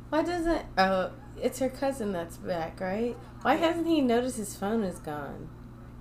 Why 0.09 0.23
doesn't? 0.23 0.67
Oh, 0.77 1.13
it's 1.41 1.59
her 1.59 1.69
cousin 1.69 2.13
that's 2.13 2.37
back, 2.37 2.81
right? 2.81 3.17
Why 3.43 3.57
hasn't 3.57 3.87
he 3.87 4.01
noticed 4.01 4.37
his 4.37 4.57
phone 4.57 4.83
is 4.83 4.99
gone? 4.99 5.49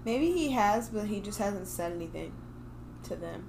Maybe 0.06 0.32
he 0.32 0.52
has, 0.52 0.89
but 0.89 1.08
he 1.08 1.19
just 1.19 1.39
hasn't 1.39 1.67
said 1.67 1.91
anything 1.91 2.34
to 3.04 3.15
them. 3.15 3.48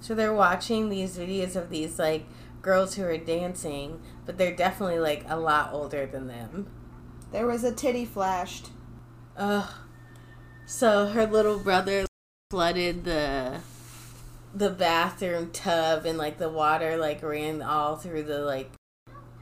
So 0.00 0.14
they're 0.14 0.34
watching 0.34 0.88
these 0.88 1.16
videos 1.16 1.56
of 1.56 1.70
these 1.70 1.98
like 1.98 2.26
girls 2.60 2.94
who 2.94 3.04
are 3.04 3.18
dancing, 3.18 4.00
but 4.26 4.38
they're 4.38 4.54
definitely 4.54 4.98
like 4.98 5.24
a 5.28 5.38
lot 5.38 5.72
older 5.72 6.06
than 6.06 6.26
them. 6.26 6.68
There 7.30 7.46
was 7.46 7.64
a 7.64 7.72
titty 7.72 8.04
flashed. 8.04 8.70
Ugh. 9.36 9.68
So 10.66 11.06
her 11.06 11.26
little 11.26 11.58
brother 11.58 12.06
flooded 12.50 13.04
the 13.04 13.60
the 14.54 14.70
bathroom 14.70 15.50
tub 15.50 16.04
and 16.04 16.18
like 16.18 16.38
the 16.38 16.48
water 16.48 16.96
like 16.96 17.22
ran 17.22 17.62
all 17.62 17.96
through 17.96 18.24
the 18.24 18.40
like 18.40 18.70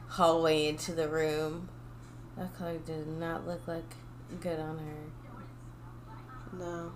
hallway 0.07 0.67
into 0.67 0.93
the 0.93 1.09
room. 1.09 1.69
That 2.37 2.57
color 2.57 2.77
did 2.77 3.07
not 3.07 3.45
look 3.45 3.67
like 3.67 3.95
good 4.39 4.59
on 4.59 4.77
her. 4.77 6.57
No. 6.57 6.91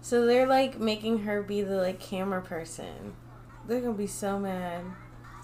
So 0.00 0.24
they're 0.24 0.46
like 0.46 0.80
making 0.80 1.20
her 1.20 1.42
be 1.42 1.62
the 1.62 1.76
like 1.76 2.00
camera 2.00 2.40
person. 2.40 3.14
They're 3.66 3.80
gonna 3.80 3.92
be 3.92 4.06
so 4.06 4.38
mad. 4.38 4.84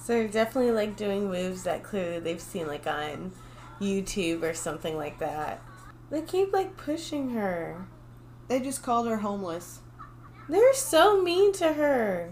So 0.03 0.14
they're 0.14 0.29
definitely 0.29 0.72
like 0.72 0.96
doing 0.96 1.31
moves 1.31 1.64
that 1.64 1.83
clearly 1.83 2.20
they've 2.20 2.40
seen 2.40 2.66
like 2.66 2.87
on 2.87 3.33
YouTube 3.81 4.42
or 4.42 4.55
something 4.55 4.96
like 4.96 5.18
that. 5.18 5.62
They 6.11 6.22
keep 6.22 6.53
like 6.53 6.77
pushing 6.77 7.31
her. 7.31 7.87
They 8.49 8.61
just 8.61 8.83
called 8.83 9.07
her 9.09 9.18
homeless. 9.18 9.81
They're 10.49 10.75
so 10.75 11.23
mean 11.23 11.53
to 11.55 11.73
her. 11.73 12.31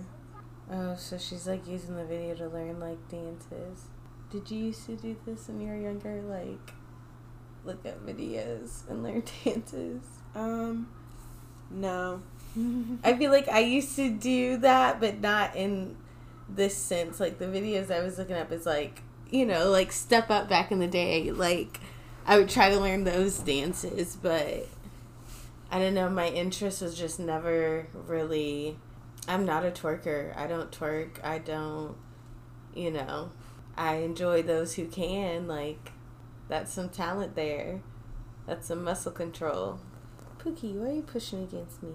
Oh, 0.70 0.94
so 0.96 1.18
she's 1.18 1.46
like 1.46 1.66
using 1.66 1.96
the 1.96 2.04
video 2.04 2.34
to 2.36 2.48
learn 2.48 2.80
like 2.80 3.08
dances. 3.08 3.86
Did 4.30 4.50
you 4.50 4.66
used 4.66 4.86
to 4.86 4.96
do 4.96 5.16
this 5.26 5.48
when 5.48 5.60
you 5.60 5.68
were 5.68 5.76
younger? 5.76 6.22
Like 6.22 6.74
look 7.64 7.84
at 7.84 8.04
videos 8.04 8.88
and 8.88 9.02
learn 9.02 9.22
dances? 9.44 10.02
Um, 10.34 10.88
no. 11.70 12.22
I 13.02 13.14
feel 13.16 13.32
like 13.32 13.48
I 13.48 13.60
used 13.60 13.96
to 13.96 14.10
do 14.10 14.58
that, 14.58 15.00
but 15.00 15.20
not 15.20 15.56
in 15.56 15.96
this 16.48 16.76
sense. 16.76 17.18
Like 17.18 17.38
the 17.38 17.46
videos 17.46 17.90
I 17.90 18.00
was 18.00 18.18
looking 18.18 18.36
up 18.36 18.52
is 18.52 18.64
like, 18.64 19.02
you 19.30 19.44
know, 19.44 19.70
like 19.70 19.90
step 19.90 20.30
up 20.30 20.48
back 20.48 20.70
in 20.70 20.78
the 20.78 20.86
day. 20.86 21.32
Like 21.32 21.80
I 22.26 22.38
would 22.38 22.48
try 22.48 22.70
to 22.70 22.78
learn 22.78 23.04
those 23.04 23.38
dances, 23.38 24.16
but 24.16 24.68
I 25.70 25.78
don't 25.78 25.94
know. 25.94 26.08
My 26.08 26.28
interest 26.28 26.82
was 26.82 26.96
just 26.96 27.18
never 27.18 27.86
really. 28.06 28.78
I'm 29.26 29.44
not 29.44 29.64
a 29.64 29.70
twerker. 29.70 30.36
I 30.36 30.46
don't 30.46 30.70
twerk. 30.70 31.24
I 31.24 31.38
don't, 31.38 31.96
you 32.74 32.90
know, 32.90 33.32
I 33.76 33.96
enjoy 33.96 34.42
those 34.42 34.74
who 34.74 34.86
can. 34.86 35.48
Like, 35.48 35.92
that's 36.48 36.72
some 36.72 36.90
talent 36.90 37.34
there. 37.34 37.80
That's 38.46 38.68
some 38.68 38.84
muscle 38.84 39.12
control. 39.12 39.80
Pookie, 40.38 40.74
why 40.74 40.90
are 40.90 40.92
you 40.92 41.02
pushing 41.02 41.42
against 41.42 41.82
me? 41.82 41.92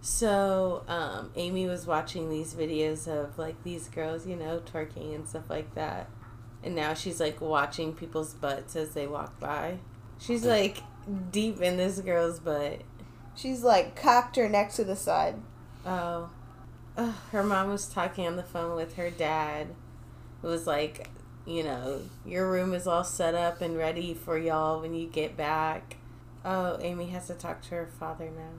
So, 0.00 0.82
um, 0.88 1.30
Amy 1.36 1.66
was 1.66 1.86
watching 1.86 2.28
these 2.28 2.54
videos 2.54 3.06
of 3.06 3.38
like 3.38 3.62
these 3.62 3.88
girls, 3.88 4.26
you 4.26 4.34
know, 4.34 4.60
twerking 4.60 5.14
and 5.14 5.28
stuff 5.28 5.48
like 5.48 5.76
that. 5.76 6.10
And 6.64 6.74
now 6.74 6.94
she's 6.94 7.20
like 7.20 7.40
watching 7.40 7.92
people's 7.92 8.34
butts 8.34 8.74
as 8.74 8.94
they 8.94 9.06
walk 9.06 9.38
by. 9.38 9.78
She's 10.18 10.44
like 10.44 10.78
deep 11.30 11.60
in 11.60 11.76
this 11.76 12.00
girl's 12.00 12.40
butt. 12.40 12.82
She's 13.34 13.62
like 13.62 13.96
cocked 13.96 14.36
her 14.36 14.48
neck 14.48 14.72
to 14.72 14.84
the 14.84 14.96
side. 14.96 15.36
Oh. 15.86 16.30
Ugh, 16.96 17.14
her 17.30 17.42
mom 17.42 17.70
was 17.70 17.88
talking 17.88 18.26
on 18.26 18.36
the 18.36 18.42
phone 18.42 18.76
with 18.76 18.96
her 18.96 19.10
dad. 19.10 19.68
It 20.42 20.46
was 20.46 20.66
like, 20.66 21.08
you 21.46 21.62
know, 21.62 22.02
your 22.26 22.50
room 22.50 22.74
is 22.74 22.86
all 22.86 23.04
set 23.04 23.34
up 23.34 23.60
and 23.60 23.76
ready 23.76 24.14
for 24.14 24.36
y'all 24.36 24.80
when 24.80 24.94
you 24.94 25.06
get 25.06 25.36
back. 25.36 25.96
Oh, 26.44 26.78
Amy 26.80 27.06
has 27.06 27.28
to 27.28 27.34
talk 27.34 27.62
to 27.62 27.70
her 27.70 27.86
father 27.86 28.26
now. 28.26 28.50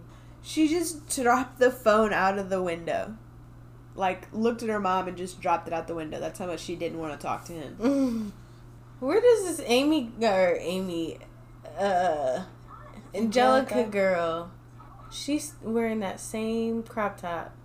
She 0.41 0.67
just 0.67 1.07
dropped 1.21 1.59
the 1.59 1.71
phone 1.71 2.11
out 2.11 2.39
of 2.39 2.49
the 2.49 2.61
window. 2.61 3.15
Like, 3.95 4.27
looked 4.33 4.63
at 4.63 4.69
her 4.69 4.79
mom 4.79 5.07
and 5.07 5.15
just 5.15 5.39
dropped 5.39 5.67
it 5.67 5.73
out 5.73 5.87
the 5.87 5.95
window. 5.95 6.19
That's 6.19 6.39
how 6.39 6.47
much 6.47 6.61
she 6.61 6.75
didn't 6.75 6.99
want 6.99 7.19
to 7.19 7.25
talk 7.25 7.45
to 7.45 7.53
him. 7.53 8.33
Where 8.99 9.21
does 9.21 9.43
this 9.43 9.61
Amy 9.67 10.11
or 10.21 10.57
Amy, 10.59 11.19
uh, 11.77 12.43
Angelica, 13.13 13.75
Angelica. 13.75 13.89
girl? 13.89 14.51
She's 15.13 15.53
wearing 15.61 15.99
that 15.99 16.19
same 16.19 16.81
crop 16.81 17.21
top. 17.21 17.55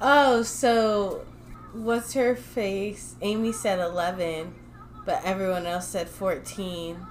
Oh, 0.00 0.42
so 0.42 1.26
what's 1.74 2.14
her 2.14 2.34
face? 2.34 3.14
Amy 3.20 3.52
said 3.52 3.78
eleven, 3.78 4.54
but 5.04 5.20
everyone 5.22 5.66
else 5.66 5.86
said 5.86 6.08
fourteen. 6.08 7.06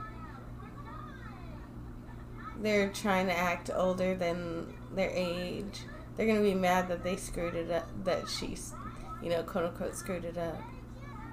They're 2.59 2.89
trying 2.89 3.27
to 3.27 3.37
act 3.37 3.69
older 3.73 4.15
than 4.15 4.73
their 4.95 5.11
age. 5.11 5.81
They're 6.17 6.27
gonna 6.27 6.41
be 6.41 6.55
mad 6.55 6.87
that 6.87 7.03
they 7.03 7.15
screwed 7.15 7.55
it 7.55 7.69
up. 7.69 7.87
That 8.03 8.27
she's, 8.27 8.73
you 9.21 9.29
know, 9.29 9.43
quote 9.43 9.65
unquote, 9.65 9.95
screwed 9.95 10.25
it 10.25 10.39
up. 10.39 10.59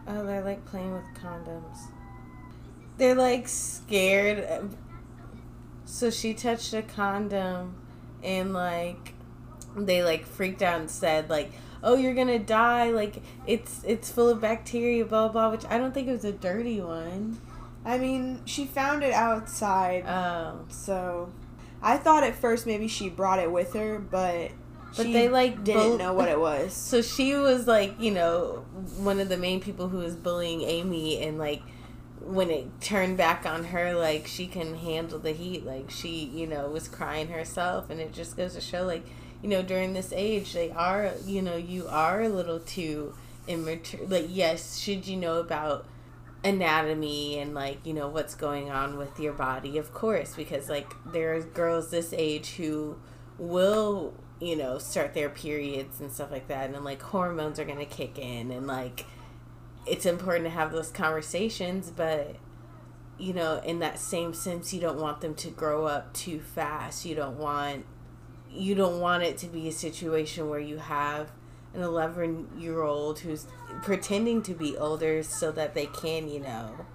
Oh, 0.07 0.27
they're 0.27 0.45
like 0.45 0.67
playing 0.67 0.93
with 0.93 1.05
condoms. 1.15 1.79
They're 2.99 3.15
like 3.15 3.49
scared. 3.49 4.71
So 5.87 6.11
she 6.11 6.35
touched 6.35 6.75
a 6.75 6.83
condom 6.83 7.80
and 8.23 8.53
like 8.53 9.15
they 9.77 10.03
like 10.03 10.27
freaked 10.27 10.63
out 10.63 10.81
and 10.81 10.91
said 10.91 11.31
like 11.31 11.53
oh 11.83 11.95
you're 11.97 12.15
gonna 12.15 12.39
die 12.39 12.91
like 12.91 13.23
it's 13.47 13.83
it's 13.87 14.11
full 14.11 14.29
of 14.29 14.41
bacteria 14.41 15.05
blah 15.05 15.29
blah 15.29 15.51
which 15.51 15.65
i 15.71 15.79
don't 15.79 15.95
think 15.95 16.09
it 16.09 16.13
was 16.13 16.25
a 16.25 16.33
dirty 16.33 16.81
one. 16.81 17.39
I 17.83 17.97
mean, 17.97 18.43
she 18.45 18.67
found 18.67 19.03
it 19.03 19.15
outside, 19.15 20.05
Oh 20.07 20.67
so 20.69 21.33
I 21.81 21.97
thought 21.97 22.25
at 22.25 22.35
first 22.35 22.67
maybe 22.67 22.89
she 22.89 23.09
brought 23.09 23.39
it 23.39 23.51
with 23.51 23.73
her, 23.73 23.99
but 23.99 24.51
But 24.95 25.07
she 25.07 25.15
they, 25.15 25.31
like, 25.31 25.65
didn't 25.65 25.97
know 25.97 26.13
what 26.13 26.29
it 26.29 26.39
was. 26.49 26.75
so 26.75 27.01
she 27.01 27.35
was 27.37 27.67
like 27.67 27.99
you 27.99 28.11
know 28.11 28.67
one 28.99 29.19
of 29.19 29.31
the 29.31 29.39
main 29.39 29.61
people 29.61 29.89
who 29.89 29.97
was 29.97 30.15
bullying 30.15 30.61
amy 30.61 31.23
and 31.23 31.39
like 31.39 31.63
when 32.31 32.51
it 32.51 32.81
turned 32.81 33.17
back 33.17 33.45
on 33.45 33.65
her 33.65 33.95
like 33.95 34.27
she 34.27 34.47
can 34.47 34.77
handle 34.77 35.19
the 35.19 35.33
heat 35.33 35.65
like 35.65 35.91
she 35.91 36.25
you 36.27 36.47
know 36.47 36.69
was 36.69 36.89
crying 36.89 37.29
herself 37.29 37.91
and 37.91 38.01
it 38.01 38.13
just 38.13 38.37
goes 38.37 38.55
to 38.55 38.61
show 38.61 38.85
like 38.85 39.05
you 39.43 39.49
know 39.49 39.63
during 39.63 39.93
this 39.95 40.13
age 40.15 40.53
they 40.53 40.71
are 40.71 41.13
you 41.25 41.43
know 41.43 41.57
you 41.57 41.87
are 41.89 42.23
a 42.23 42.29
little 42.29 42.61
too 42.61 43.13
immature 43.49 44.01
like 44.07 44.27
yes 44.29 44.79
should 44.79 45.07
you 45.07 45.17
know 45.17 45.41
about 45.41 45.87
anatomy 46.43 47.39
and 47.39 47.55
like 47.55 47.85
you 47.85 47.93
know 47.93 48.09
what's 48.09 48.35
going 48.35 48.71
on 48.71 48.97
with 48.97 49.19
your 49.21 49.33
body? 49.33 49.79
Of 49.79 49.93
course 49.93 50.35
because 50.35 50.69
like 50.69 50.91
there 51.07 51.35
are 51.35 51.41
girls 51.41 51.91
this 51.91 52.13
age 52.13 52.55
who 52.55 52.99
will 53.39 54.15
you 54.41 54.57
know 54.57 54.79
start 54.79 55.15
their 55.15 55.29
periods 55.29 56.01
and 56.01 56.11
stuff 56.11 56.31
like 56.31 56.49
that 56.49 56.71
and 56.71 56.85
like 56.85 57.03
hormones 57.03 57.59
are 57.59 57.65
gonna 57.65 57.85
kick 57.85 58.19
in 58.19 58.51
and 58.51 58.67
like 58.67 59.05
it's 59.87 60.07
important 60.07 60.45
to 60.45 60.51
have 60.51 60.73
those 60.73 60.91
conversations 60.91 61.91
but 61.91 62.37
you 63.21 63.33
know 63.33 63.61
in 63.65 63.79
that 63.81 63.99
same 63.99 64.33
sense 64.33 64.73
you 64.73 64.81
don't 64.81 64.99
want 64.99 65.21
them 65.21 65.35
to 65.35 65.51
grow 65.51 65.87
up 65.87 66.13
too 66.13 66.41
fast. 66.41 67.05
You 67.05 67.15
don't 67.15 67.39
want 67.39 67.85
you 68.51 68.75
don't 68.75 69.01
want 69.01 69.23
it 69.23 69.39
to 69.39 69.47
be 69.47 69.69
a 69.69 69.73
situation 69.73 70.49
where 70.49 70.59
you 70.59 70.79
have 70.79 71.31
an 71.73 71.83
11 71.83 72.49
year 72.59 72.83
old 72.83 73.21
who's 73.21 73.47
pretending 73.83 74.43
to 74.43 74.55
be 74.55 74.77
older 74.77 75.23
so 75.23 75.53
that 75.53 75.75
they 75.75 75.87
can 75.87 76.29
you 76.29 76.41
know 76.41 76.87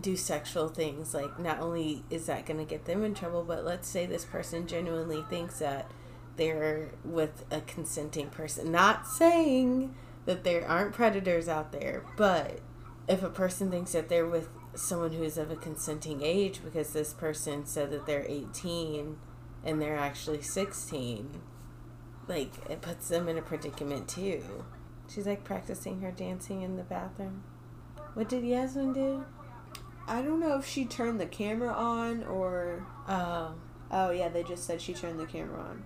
do 0.00 0.16
sexual 0.16 0.68
things. 0.68 1.12
Like 1.12 1.38
not 1.38 1.60
only 1.60 2.04
is 2.08 2.26
that 2.26 2.46
going 2.46 2.58
to 2.58 2.64
get 2.64 2.84
them 2.84 3.04
in 3.04 3.14
trouble 3.14 3.42
but 3.42 3.64
let's 3.64 3.88
say 3.88 4.06
this 4.06 4.24
person 4.24 4.66
genuinely 4.66 5.24
thinks 5.28 5.58
that 5.58 5.90
they're 6.36 6.92
with 7.04 7.44
a 7.50 7.60
consenting 7.60 8.30
person. 8.30 8.70
Not 8.72 9.06
saying 9.06 9.94
that 10.24 10.44
there 10.44 10.66
aren't 10.66 10.92
predators 10.92 11.48
out 11.48 11.72
there 11.72 12.04
but 12.16 12.60
if 13.08 13.22
a 13.22 13.30
person 13.30 13.70
thinks 13.70 13.92
that 13.92 14.08
they're 14.08 14.26
with 14.26 14.48
someone 14.74 15.12
who's 15.12 15.36
of 15.36 15.50
a 15.50 15.56
consenting 15.56 16.22
age 16.22 16.60
because 16.64 16.92
this 16.92 17.12
person 17.12 17.66
said 17.66 17.90
that 17.90 18.06
they're 18.06 18.26
18 18.28 19.18
and 19.64 19.82
they're 19.82 19.98
actually 19.98 20.40
16 20.40 21.40
like 22.28 22.52
it 22.70 22.80
puts 22.80 23.08
them 23.08 23.28
in 23.28 23.36
a 23.36 23.42
predicament 23.42 24.08
too 24.08 24.64
she's 25.08 25.26
like 25.26 25.44
practicing 25.44 26.00
her 26.00 26.10
dancing 26.10 26.62
in 26.62 26.76
the 26.76 26.82
bathroom 26.82 27.42
what 28.14 28.28
did 28.28 28.44
yasmin 28.44 28.92
do 28.92 29.24
I 30.06 30.20
don't 30.20 30.40
know 30.40 30.58
if 30.58 30.66
she 30.66 30.84
turned 30.84 31.20
the 31.20 31.26
camera 31.26 31.72
on 31.72 32.24
or. 32.24 32.84
oh 33.08 33.54
Oh, 33.94 34.10
yeah, 34.10 34.30
they 34.30 34.42
just 34.42 34.64
said 34.64 34.80
she 34.80 34.94
turned 34.94 35.20
the 35.20 35.26
camera 35.26 35.60
on. 35.60 35.84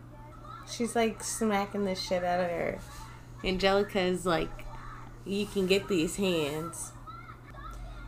she's 0.70 0.94
like 0.94 1.22
smacking 1.22 1.84
the 1.84 1.94
shit 1.94 2.22
out 2.22 2.40
of 2.40 2.48
her 2.48 2.78
angelica 3.44 4.00
is 4.00 4.26
like 4.26 4.64
you 5.24 5.46
can 5.46 5.66
get 5.66 5.88
these 5.88 6.16
hands 6.16 6.92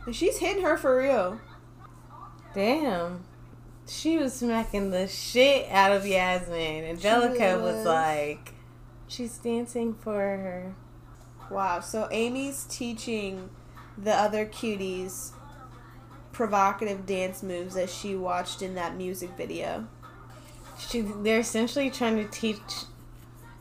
And 0.05 0.15
she's 0.15 0.37
hitting 0.37 0.63
her 0.63 0.77
for 0.77 0.97
real. 0.97 1.39
damn 2.53 3.23
she 3.87 4.17
was 4.17 4.33
smacking 4.33 4.91
the 4.91 5.07
shit 5.07 5.67
out 5.69 5.91
of 5.91 6.05
yasmin 6.05 6.85
angelica 6.85 7.57
was 7.59 7.75
was. 7.77 7.85
like 7.85 8.53
she's 9.07 9.37
dancing 9.37 9.93
for 9.93 10.13
her 10.19 10.75
Wow, 11.51 11.79
so 11.79 12.07
Amy's 12.11 12.65
teaching 12.69 13.49
the 13.97 14.13
other 14.13 14.45
cuties 14.45 15.31
provocative 16.31 17.07
dance 17.07 17.41
moves 17.41 17.73
that 17.73 17.89
she 17.89 18.15
watched 18.15 18.61
in 18.61 18.75
that 18.75 18.95
music 18.95 19.31
video. 19.35 19.87
she 20.77 21.01
they're 21.01 21.39
essentially 21.39 21.89
trying 21.89 22.17
to 22.17 22.25
teach 22.29 22.59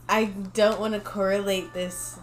i 0.08 0.24
don't 0.54 0.80
want 0.80 0.94
to 0.94 1.00
correlate 1.00 1.72
this 1.74 2.18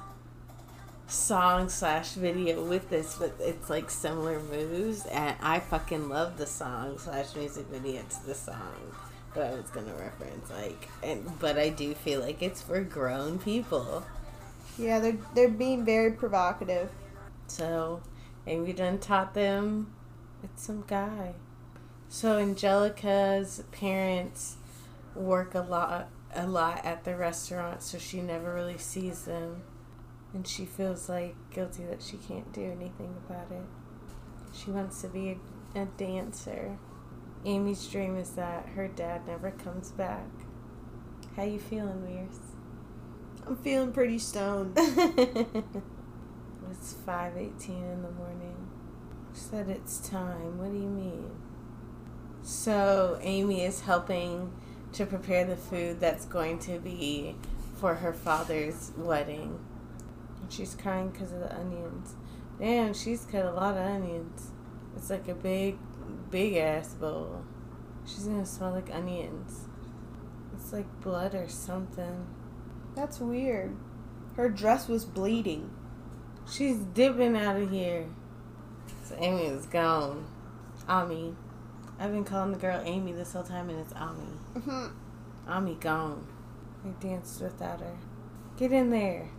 song 1.08 1.70
slash 1.70 2.14
video 2.14 2.64
with 2.64 2.90
this 2.90 3.16
but 3.20 3.36
it's 3.40 3.70
like 3.70 3.90
similar 3.92 4.40
moves 4.40 5.06
and 5.08 5.36
i 5.42 5.60
fucking 5.60 6.10
love 6.10 6.38
the 6.38 6.46
song 6.48 6.98
slash 6.98 7.36
music 7.36 7.66
video 7.68 8.02
to 8.10 8.26
the 8.26 8.34
song 8.34 8.96
that 9.36 9.54
i 9.54 9.56
was 9.56 9.70
gonna 9.70 9.94
reference 9.96 10.50
like 10.50 10.90
and 11.04 11.40
but 11.40 11.58
i 11.60 11.70
do 11.70 11.94
feel 11.94 12.20
like 12.22 12.42
it's 12.42 12.62
for 12.62 12.82
grown 12.82 13.38
people 13.38 14.04
Yeah, 14.78 15.00
they're 15.00 15.18
they're 15.34 15.50
being 15.50 15.86
very 15.86 16.12
provocative. 16.12 16.90
So, 17.48 18.02
and 18.46 18.64
we 18.64 18.74
done 18.74 19.00
taught 19.00 19.34
them 19.34 19.94
it's 20.44 20.64
some 20.64 20.84
guy. 20.88 21.34
So 22.10 22.38
Angelica's 22.38 23.64
parents 23.72 24.58
work 25.16 25.56
a 25.56 25.62
lot 25.62 26.10
a 26.36 26.46
lot 26.46 26.86
at 26.86 27.04
the 27.04 27.16
restaurant, 27.16 27.82
so 27.82 27.98
she 27.98 28.22
never 28.22 28.54
really 28.54 28.78
sees 28.78 29.24
them. 29.24 29.64
And 30.34 30.48
she 30.48 30.66
feels 30.66 31.08
like 31.08 31.36
guilty 31.50 31.86
that 31.86 32.02
she 32.02 32.18
can't 32.18 32.52
do 32.52 32.64
anything 32.64 33.16
about 33.26 33.52
it. 33.52 33.64
She 34.54 34.72
wants 34.72 35.02
to 35.02 35.08
be 35.08 35.40
a, 35.76 35.82
a 35.82 35.86
dancer. 35.86 36.78
Amy's 37.46 37.88
dream 37.88 38.18
is 38.18 38.32
that 38.32 38.68
her 38.76 38.88
dad 38.88 39.28
never 39.28 39.52
comes 39.52 39.92
back. 39.92 40.26
How 41.36 41.44
you 41.44 41.60
feeling, 41.60 42.04
Weirs? 42.04 42.40
I'm 43.46 43.58
feeling 43.58 43.92
pretty 43.92 44.20
stoned. 44.20 44.74
it's 44.78 45.74
five 47.06 47.38
eighteen 47.38 47.84
in 47.84 48.02
the 48.02 48.12
morning. 48.12 48.68
She 49.34 49.42
said 49.42 49.70
it's 49.70 50.00
time. 50.00 50.58
What 50.58 50.72
do 50.72 50.78
you 50.78 50.90
mean? 50.90 51.30
So 52.42 53.20
Amy 53.22 53.64
is 53.64 53.82
helping 53.82 54.52
to 54.96 55.06
prepare 55.06 55.46
the 55.46 55.56
food 55.56 56.00
that's 56.00 56.26
going 56.26 56.58
to 56.60 56.80
be 56.80 57.36
for 57.78 57.96
her 57.96 58.14
father's 58.14 58.92
wedding. 58.96 59.60
And 60.42 60.52
she's 60.52 60.76
crying 60.76 61.10
because 61.10 61.34
of 61.34 61.40
the 61.40 61.54
onions. 61.54 62.16
Damn, 62.60 62.94
she's 62.94 63.26
cut 63.26 63.46
a 63.46 63.52
lot 63.52 63.76
of 63.76 63.86
onions. 63.86 64.52
It's 64.96 65.10
like 65.10 65.28
a 65.28 65.36
big, 65.36 65.78
big 66.32 66.56
ass 66.56 66.94
bowl. 66.94 67.44
She's 68.06 68.24
gonna 68.26 68.46
smell 68.46 68.72
like 68.72 68.94
onions. 68.94 69.68
It's 70.54 70.72
like 70.72 71.02
blood 71.02 71.36
or 71.36 71.50
something. 71.50 72.28
That's 72.96 73.20
weird. 73.20 73.76
Her 74.38 74.50
dress 74.50 74.88
was 74.88 75.04
bleeding. 75.04 75.72
She's 76.50 76.78
dipping 76.78 77.36
out 77.36 77.58
of 77.58 77.72
here. 77.72 78.06
So 79.04 79.16
Amy 79.20 79.48
is 79.48 79.66
gone. 79.66 80.26
Ami. 80.88 81.36
I've 82.00 82.12
been 82.12 82.26
calling 82.26 82.52
the 82.52 82.58
girl 82.58 82.82
Amy 82.84 83.14
this 83.14 83.34
whole 83.34 83.44
time 83.44 83.70
and 83.70 83.80
it's 83.80 83.94
Ami. 83.94 84.28
Mhm. 84.56 84.92
Ami 85.48 85.76
gone. 85.76 86.28
I 86.86 86.90
danced 87.02 87.42
without 87.42 87.80
her. 87.80 87.96
Get 88.58 88.72
in 88.72 88.90
there. 88.90 89.30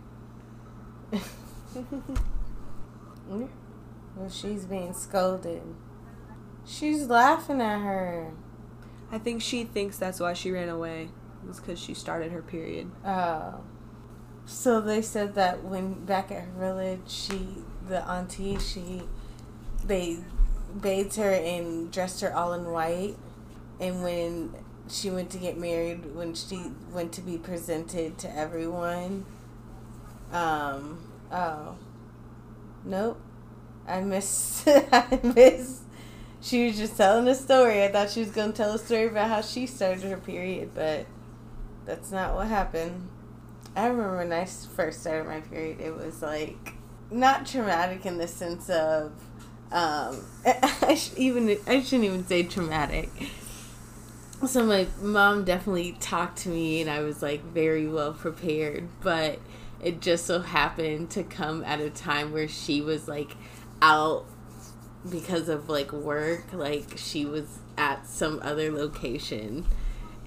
well, 3.29 4.29
she's 4.29 4.65
being 4.65 4.93
scolded. 4.93 5.61
She's 6.65 7.07
laughing 7.07 7.61
at 7.61 7.79
her. 7.79 8.31
I 9.11 9.17
think 9.19 9.41
she 9.41 9.63
thinks 9.63 9.97
that's 9.97 10.19
why 10.19 10.33
she 10.33 10.51
ran 10.51 10.69
away. 10.69 11.09
It 11.43 11.47
was 11.47 11.59
because 11.59 11.79
she 11.79 11.93
started 11.93 12.31
her 12.31 12.41
period. 12.41 12.91
Oh. 13.05 13.61
So 14.45 14.81
they 14.81 15.01
said 15.01 15.35
that 15.35 15.63
when 15.63 16.05
back 16.05 16.31
at 16.31 16.43
her 16.43 16.51
village, 16.57 17.01
she, 17.07 17.63
the 17.87 18.05
auntie, 18.09 18.57
she, 18.59 19.03
they 19.85 20.17
bathed 20.81 21.15
her 21.15 21.31
and 21.31 21.91
dressed 21.91 22.21
her 22.21 22.33
all 22.33 22.53
in 22.53 22.71
white. 22.71 23.15
And 23.79 24.03
when 24.03 24.53
she 24.89 25.09
went 25.09 25.29
to 25.31 25.37
get 25.37 25.57
married, 25.57 26.15
when 26.15 26.33
she 26.33 26.71
went 26.91 27.11
to 27.13 27.21
be 27.21 27.37
presented 27.37 28.17
to 28.19 28.35
everyone, 28.35 29.25
um, 30.31 30.99
oh, 31.31 31.75
nope, 32.83 33.19
I 33.87 34.01
missed, 34.01 34.67
I 34.67 35.19
missed. 35.23 35.83
She 36.41 36.67
was 36.67 36.77
just 36.77 36.97
telling 36.97 37.27
a 37.27 37.35
story. 37.35 37.83
I 37.83 37.91
thought 37.91 38.11
she 38.11 38.21
was 38.21 38.31
going 38.31 38.51
to 38.51 38.57
tell 38.57 38.73
a 38.73 38.79
story 38.79 39.07
about 39.07 39.29
how 39.29 39.41
she 39.41 39.65
started 39.65 40.03
her 40.03 40.17
period, 40.17 40.71
but 40.73 41.05
that's 41.85 42.11
not 42.11 42.35
what 42.35 42.47
happened. 42.47 43.09
I 43.75 43.87
remember 43.87 44.17
when 44.17 44.33
I 44.33 44.45
first 44.45 45.01
started 45.01 45.27
my 45.27 45.41
period, 45.41 45.79
it 45.79 45.95
was 45.95 46.21
like 46.21 46.73
not 47.11 47.45
traumatic 47.45 48.05
in 48.05 48.17
the 48.17 48.27
sense 48.27 48.69
of 48.69 49.11
um, 49.71 50.23
I 50.45 50.95
sh- 50.95 51.11
even 51.17 51.57
I 51.67 51.81
shouldn't 51.81 52.05
even 52.05 52.25
say 52.25 52.43
traumatic. 52.43 53.09
So 54.45 54.63
my 54.65 54.87
mom 55.01 55.45
definitely 55.45 55.97
talked 55.99 56.39
to 56.39 56.49
me, 56.49 56.81
and 56.81 56.89
I 56.89 56.99
was 57.01 57.21
like 57.21 57.43
very 57.43 57.87
well 57.87 58.13
prepared. 58.13 58.87
But 59.01 59.39
it 59.81 60.01
just 60.01 60.25
so 60.25 60.41
happened 60.41 61.09
to 61.11 61.23
come 61.23 61.63
at 61.63 61.79
a 61.79 61.89
time 61.89 62.31
where 62.31 62.47
she 62.47 62.81
was 62.81 63.07
like 63.07 63.35
out 63.81 64.25
because 65.09 65.49
of 65.49 65.69
like 65.69 65.91
work. 65.91 66.53
Like 66.53 66.97
she 66.97 67.25
was 67.25 67.59
at 67.77 68.07
some 68.07 68.39
other 68.43 68.71
location. 68.71 69.65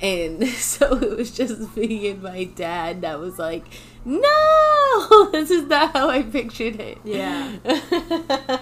And 0.03 0.47
so 0.49 0.97
it 0.97 1.17
was 1.17 1.31
just 1.31 1.77
me 1.77 2.09
and 2.09 2.23
my 2.23 2.45
dad 2.45 3.03
that 3.03 3.21
was 3.21 3.39
like, 3.39 3.65
no, 4.05 5.29
this 5.33 5.51
is 5.51 5.65
not 5.65 5.93
how 5.93 6.09
I 6.09 6.23
pictured 6.23 6.81
it. 6.81 6.99
Yeah. 7.05 8.59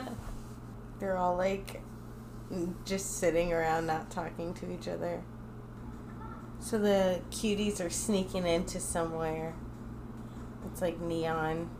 They're 0.98 1.16
all 1.16 1.36
like 1.36 1.82
just 2.84 3.18
sitting 3.18 3.52
around 3.52 3.86
not 3.86 4.10
talking 4.10 4.54
to 4.54 4.72
each 4.72 4.88
other. 4.88 5.22
So 6.60 6.78
the 6.78 7.20
cuties 7.30 7.84
are 7.84 7.90
sneaking 7.90 8.46
into 8.46 8.80
somewhere. 8.80 9.54
It's 10.66 10.82
like 10.82 11.00
neon. 11.00 11.70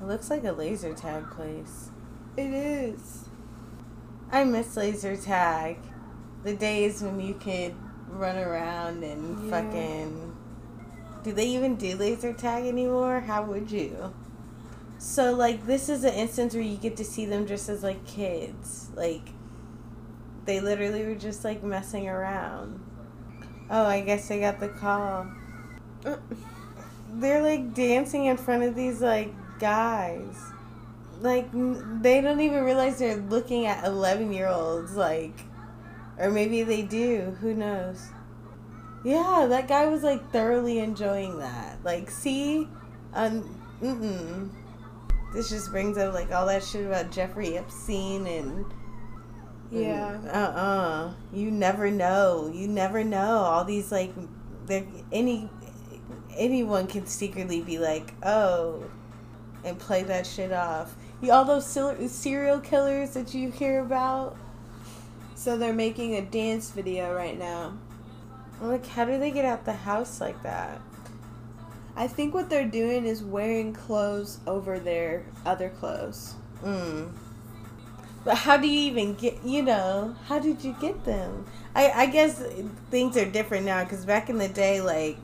It 0.00 0.06
looks 0.06 0.30
like 0.30 0.44
a 0.44 0.52
laser 0.52 0.92
tag 0.94 1.30
place. 1.30 1.90
It 2.36 2.52
is. 2.52 3.28
I 4.30 4.44
miss 4.44 4.76
laser 4.76 5.16
tag. 5.16 5.78
The 6.42 6.54
days 6.54 7.02
when 7.02 7.20
you 7.20 7.34
could 7.34 7.74
run 8.08 8.36
around 8.36 9.02
and 9.04 9.44
Yeah. 9.44 9.50
fucking. 9.50 10.36
Do 11.22 11.32
they 11.32 11.46
even 11.46 11.76
do 11.76 11.96
laser 11.96 12.32
tag 12.32 12.66
anymore? 12.66 13.20
How 13.20 13.42
would 13.44 13.70
you? 13.70 14.12
So, 15.06 15.32
like, 15.32 15.66
this 15.66 15.88
is 15.88 16.02
an 16.02 16.14
instance 16.14 16.52
where 16.52 16.64
you 16.64 16.76
get 16.76 16.96
to 16.96 17.04
see 17.04 17.26
them 17.26 17.46
just 17.46 17.68
as, 17.68 17.84
like, 17.84 18.04
kids. 18.08 18.88
Like, 18.96 19.28
they 20.46 20.58
literally 20.58 21.06
were 21.06 21.14
just, 21.14 21.44
like, 21.44 21.62
messing 21.62 22.08
around. 22.08 22.84
Oh, 23.70 23.84
I 23.86 24.00
guess 24.00 24.28
I 24.32 24.40
got 24.40 24.58
the 24.58 24.68
call. 24.68 25.28
They're, 27.12 27.40
like, 27.40 27.72
dancing 27.72 28.24
in 28.24 28.36
front 28.36 28.64
of 28.64 28.74
these, 28.74 29.00
like, 29.00 29.32
guys. 29.60 30.36
Like, 31.20 31.50
they 31.52 32.20
don't 32.20 32.40
even 32.40 32.64
realize 32.64 32.98
they're 32.98 33.16
looking 33.16 33.64
at 33.66 33.84
11 33.84 34.32
year 34.32 34.48
olds, 34.48 34.96
like. 34.96 35.38
Or 36.18 36.32
maybe 36.32 36.64
they 36.64 36.82
do. 36.82 37.36
Who 37.40 37.54
knows? 37.54 38.08
Yeah, 39.04 39.46
that 39.50 39.68
guy 39.68 39.86
was 39.86 40.02
like 40.02 40.32
thoroughly 40.32 40.80
enjoying 40.80 41.38
that. 41.38 41.78
Like, 41.84 42.10
see, 42.10 42.68
um, 43.14 43.62
mm 43.80 44.50
This 45.36 45.50
just 45.50 45.70
brings 45.70 45.98
up 45.98 46.14
like 46.14 46.32
all 46.32 46.46
that 46.46 46.64
shit 46.64 46.86
about 46.86 47.10
Jeffrey 47.10 47.58
Epstein 47.58 48.26
and. 48.26 48.64
Yeah. 49.70 50.18
Uh 50.24 50.58
uh 50.58 51.14
You 51.30 51.50
never 51.50 51.90
know. 51.90 52.50
You 52.54 52.66
never 52.66 53.04
know. 53.04 53.36
All 53.40 53.62
these 53.62 53.92
like, 53.92 54.14
there 54.64 54.86
any 55.12 55.50
anyone 56.34 56.86
can 56.86 57.04
secretly 57.04 57.60
be 57.60 57.78
like, 57.78 58.14
oh, 58.22 58.84
and 59.62 59.78
play 59.78 60.04
that 60.04 60.26
shit 60.26 60.52
off. 60.52 60.96
You 61.20 61.32
all 61.32 61.44
those 61.44 61.66
serial 61.66 62.60
killers 62.60 63.10
that 63.10 63.34
you 63.34 63.50
hear 63.50 63.80
about. 63.80 64.38
So 65.34 65.58
they're 65.58 65.74
making 65.74 66.14
a 66.14 66.22
dance 66.22 66.70
video 66.70 67.14
right 67.14 67.38
now. 67.38 67.76
I'm 68.62 68.68
like, 68.68 68.86
how 68.86 69.04
do 69.04 69.18
they 69.18 69.32
get 69.32 69.44
out 69.44 69.66
the 69.66 69.74
house 69.74 70.18
like 70.18 70.42
that? 70.44 70.80
I 71.96 72.06
think 72.06 72.34
what 72.34 72.50
they're 72.50 72.68
doing 72.68 73.06
is 73.06 73.22
wearing 73.22 73.72
clothes 73.72 74.38
over 74.46 74.78
their 74.78 75.24
other 75.46 75.70
clothes. 75.70 76.34
Mm. 76.62 77.10
But 78.22 78.36
how 78.36 78.58
do 78.58 78.68
you 78.68 78.80
even 78.80 79.14
get, 79.14 79.42
you 79.44 79.62
know, 79.62 80.14
how 80.26 80.38
did 80.38 80.62
you 80.62 80.76
get 80.80 81.04
them? 81.04 81.46
I, 81.74 81.90
I 81.92 82.06
guess 82.06 82.42
things 82.90 83.16
are 83.16 83.24
different 83.24 83.64
now 83.64 83.84
because 83.84 84.04
back 84.04 84.28
in 84.28 84.36
the 84.36 84.48
day, 84.48 84.80
like, 84.80 85.16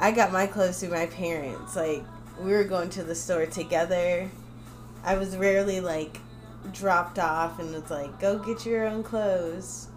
I 0.00 0.10
got 0.10 0.32
my 0.32 0.46
clothes 0.46 0.80
through 0.80 0.90
my 0.90 1.06
parents. 1.06 1.76
Like, 1.76 2.02
we 2.40 2.52
were 2.52 2.64
going 2.64 2.90
to 2.90 3.04
the 3.04 3.14
store 3.14 3.46
together. 3.46 4.28
I 5.04 5.16
was 5.16 5.36
rarely, 5.36 5.80
like, 5.80 6.18
dropped 6.72 7.18
off 7.18 7.60
and 7.60 7.74
it's 7.74 7.90
like, 7.90 8.18
go 8.18 8.38
get 8.38 8.66
your 8.66 8.86
own 8.86 9.02
clothes. 9.02 9.88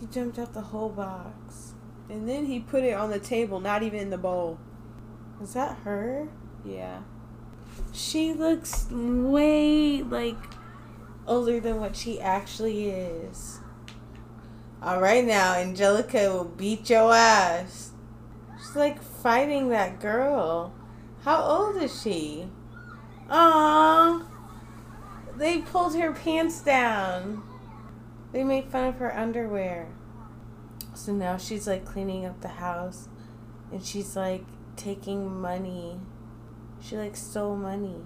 He 0.00 0.06
jumped 0.06 0.38
out 0.38 0.54
the 0.54 0.60
whole 0.60 0.88
box. 0.88 1.74
And 2.08 2.28
then 2.28 2.46
he 2.46 2.60
put 2.60 2.84
it 2.84 2.94
on 2.94 3.10
the 3.10 3.18
table, 3.18 3.60
not 3.60 3.82
even 3.82 4.00
in 4.00 4.10
the 4.10 4.16
bowl. 4.16 4.58
Was 5.40 5.54
that 5.54 5.78
her? 5.84 6.28
Yeah. 6.64 7.00
She 7.92 8.32
looks 8.32 8.88
way 8.90 10.02
like 10.02 10.36
older 11.26 11.60
than 11.60 11.80
what 11.80 11.96
she 11.96 12.20
actually 12.20 12.90
is. 12.90 13.60
All 14.82 15.00
right, 15.00 15.24
now 15.24 15.54
Angelica 15.54 16.32
will 16.32 16.44
beat 16.44 16.90
your 16.90 17.12
ass. 17.12 17.92
She's 18.58 18.76
like 18.76 19.02
fighting 19.02 19.68
that 19.68 20.00
girl. 20.00 20.72
How 21.22 21.42
old 21.42 21.82
is 21.82 22.00
she? 22.00 22.48
Aww. 23.28 24.26
They 25.36 25.58
pulled 25.58 25.94
her 25.96 26.12
pants 26.12 26.60
down. 26.60 27.42
They 28.32 28.44
made 28.44 28.66
fun 28.66 28.88
of 28.88 28.96
her 28.96 29.16
underwear. 29.16 29.88
So 30.94 31.12
now 31.12 31.36
she's 31.36 31.66
like 31.66 31.84
cleaning 31.84 32.26
up 32.26 32.40
the 32.40 32.48
house 32.48 33.08
and 33.70 33.84
she's 33.84 34.16
like 34.16 34.44
taking 34.78 35.40
money 35.40 36.00
She 36.80 36.96
like 36.96 37.16
stole 37.16 37.56
money. 37.56 37.96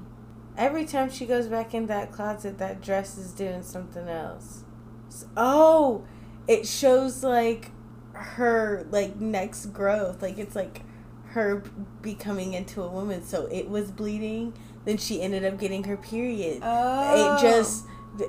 Every 0.56 0.84
time 0.86 1.10
she 1.10 1.26
goes 1.26 1.48
back 1.48 1.74
in 1.74 1.86
that 1.86 2.12
closet, 2.12 2.58
that 2.58 2.82
dress 2.82 3.18
is 3.18 3.32
doing 3.32 3.62
something 3.62 4.08
else. 4.08 4.64
S- 5.08 5.26
Oh, 5.36 6.04
it 6.48 6.66
shows 6.66 7.24
like 7.24 7.70
her 8.14 8.86
like 8.90 9.16
next 9.20 9.66
growth. 9.66 10.22
Like 10.22 10.38
it's 10.38 10.56
like 10.56 10.82
her 11.28 11.64
becoming 12.02 12.54
into 12.54 12.82
a 12.82 12.88
woman. 12.88 13.22
So 13.24 13.46
it 13.46 13.68
was 13.70 13.90
bleeding. 13.90 14.54
Then 14.84 14.98
she 14.98 15.22
ended 15.22 15.44
up 15.44 15.58
getting 15.58 15.84
her 15.84 15.96
period. 15.96 16.62
Oh. 16.62 17.36
It 17.36 17.40
just 17.42 17.86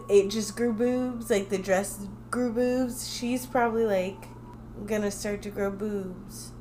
it 0.10 0.30
just 0.30 0.56
grew 0.56 0.74
boobs. 0.74 1.30
Like 1.30 1.50
the 1.50 1.58
dress 1.60 2.08
grew 2.32 2.54
boobs. 2.54 3.14
She's 3.14 3.46
probably 3.46 3.86
like 3.86 4.26
gonna 4.88 5.12
start 5.12 5.42
to 5.44 5.52
grow 5.52 5.72
boobs. 5.72 6.53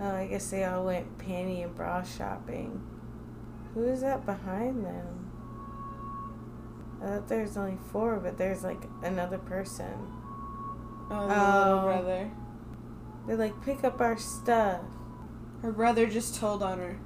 Oh, 0.00 0.14
I 0.14 0.26
guess 0.26 0.50
they 0.50 0.64
all 0.64 0.86
went 0.86 1.18
panty 1.18 1.62
and 1.62 1.74
bra 1.74 2.02
shopping. 2.02 2.80
Who 3.74 3.84
is 3.84 4.00
that 4.00 4.24
behind 4.24 4.84
them? 4.84 5.30
I 7.02 7.06
thought 7.06 7.28
there's 7.28 7.56
only 7.56 7.78
four, 7.92 8.16
but 8.16 8.36
there's 8.38 8.62
like 8.64 8.82
another 9.02 9.38
person. 9.38 9.92
Oh, 11.10 11.28
the 11.28 11.34
Oh. 11.34 11.64
little 11.64 11.82
brother. 11.82 12.30
They're 13.26 13.36
like, 13.36 13.62
pick 13.62 13.84
up 13.84 14.00
our 14.00 14.16
stuff. 14.16 14.80
Her 15.62 15.72
brother 15.72 16.06
just 16.06 16.34
told 16.36 16.62
on 16.62 16.78
her. 16.78 16.98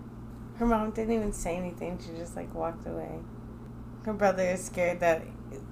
Her 0.57 0.67
mom 0.67 0.93
didn't 0.93 1.15
even 1.15 1.33
say 1.33 1.57
anything. 1.57 1.99
She 1.99 2.17
just 2.17 2.37
like 2.37 2.55
walked 2.55 2.87
away. 2.87 3.19
Her 4.05 4.13
brother 4.13 4.45
is 4.45 4.65
scared 4.65 5.01
that 5.01 5.23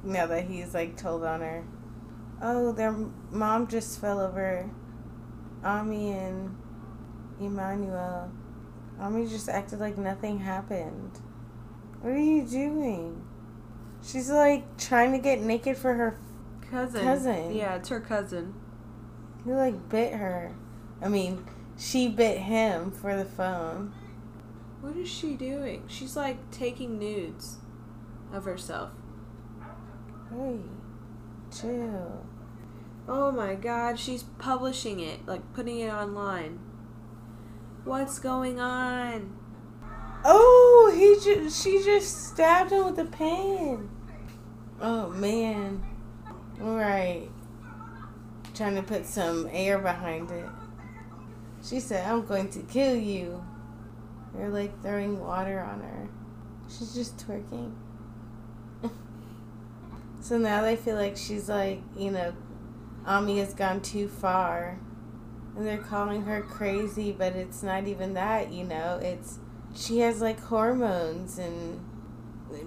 now 0.03 0.27
that 0.27 0.45
he's 0.47 0.75
like 0.75 0.97
told 0.97 1.25
on 1.25 1.41
her. 1.41 1.65
Oh, 2.41 2.73
their 2.73 2.93
mom 3.31 3.69
just 3.69 4.01
fell 4.01 4.21
over. 4.21 4.69
Ami 5.63 6.11
and 6.11 6.57
Emmanuel. 7.45 8.31
Ami 9.01 9.27
just 9.27 9.49
acted 9.49 9.81
like 9.81 9.99
nothing 9.99 10.39
happened. 10.39 11.19
What 12.01 12.13
are 12.13 12.19
you 12.19 12.47
doing? 12.47 13.23
She's 14.05 14.31
like 14.31 14.77
trying 14.77 15.13
to 15.13 15.19
get 15.19 15.41
naked 15.41 15.77
for 15.77 15.95
her. 15.95 16.19
Cousin. 16.71 17.03
Cousin. 17.03 17.55
Yeah, 17.55 17.77
it's 17.77 17.89
her 17.89 18.01
cousin. 18.01 18.55
He 19.45 19.53
like 19.53 19.89
bit 19.89 20.15
her. 20.15 20.55
I 21.01 21.09
mean, 21.09 21.45
she 21.79 22.09
bit 22.09 22.39
him 22.39 22.91
for 22.91 23.17
the 23.17 23.25
phone. 23.25 23.93
What 24.81 24.97
is 24.97 25.09
she 25.09 25.35
doing? 25.35 25.85
She's 25.87 26.17
like 26.17 26.51
taking 26.51 26.99
nudes 26.99 27.59
of 28.33 28.45
herself. 28.45 28.91
Hey, 30.31 30.59
chill. 31.57 32.27
Oh 33.09 33.31
my 33.31 33.55
god, 33.55 33.99
she's 33.99 34.23
publishing 34.23 35.01
it, 35.01 35.27
like 35.27 35.53
putting 35.55 35.79
it 35.81 35.93
online. 35.93 36.59
What's 37.85 38.21
going 38.21 38.61
on? 38.61 39.37
Oh, 40.25 40.93
he 40.95 41.17
just 41.25 41.63
she 41.63 41.83
just 41.83 42.29
stabbed 42.29 42.71
him 42.71 42.85
with 42.85 42.99
a 43.01 43.05
pen. 43.05 43.91
Oh 44.81 45.09
man. 45.11 45.83
Right. 46.59 47.29
Trying 48.55 48.77
to 48.77 48.83
put 48.83 49.05
some 49.05 49.49
air 49.51 49.79
behind 49.79 50.31
it. 50.31 50.49
She 51.65 51.81
said, 51.81 52.07
I'm 52.07 52.25
going 52.25 52.51
to 52.51 52.61
kill 52.61 52.95
you. 52.95 53.45
They're 54.35 54.49
like 54.49 54.81
throwing 54.83 55.19
water 55.19 55.61
on 55.61 55.81
her. 55.81 56.09
She's 56.69 56.95
just 56.95 57.19
twerking. 57.19 57.73
so 60.21 60.39
now 60.39 60.63
they 60.63 60.77
feel 60.77 60.97
like 60.97 61.17
she's 61.17 61.49
like, 61.49 61.83
you 61.97 62.13
know, 62.13 62.33
Ami 63.07 63.39
has 63.39 63.55
gone 63.55 63.81
too 63.81 64.07
far. 64.07 64.79
And 65.57 65.67
they're 65.67 65.79
calling 65.79 66.23
her 66.23 66.41
crazy, 66.43 67.13
but 67.13 67.35
it's 67.37 67.63
not 67.63 67.87
even 67.87 68.15
that, 68.15 68.53
you 68.53 68.65
know. 68.65 68.99
It's 69.03 69.39
she 69.75 69.99
has 69.99 70.21
like 70.21 70.41
hormones 70.41 71.39
and 71.39 71.81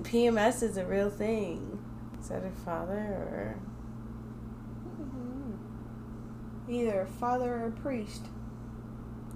PMS 0.04 0.64
is 0.64 0.78
a 0.78 0.86
real 0.86 1.10
thing. 1.10 1.80
Is 2.20 2.30
that 2.30 2.42
her 2.42 2.52
father 2.64 2.94
or 2.94 3.56
mm-hmm. 5.00 6.72
Either 6.72 7.02
a 7.02 7.06
father 7.06 7.56
or 7.56 7.68
a 7.68 7.72
priest. 7.72 8.24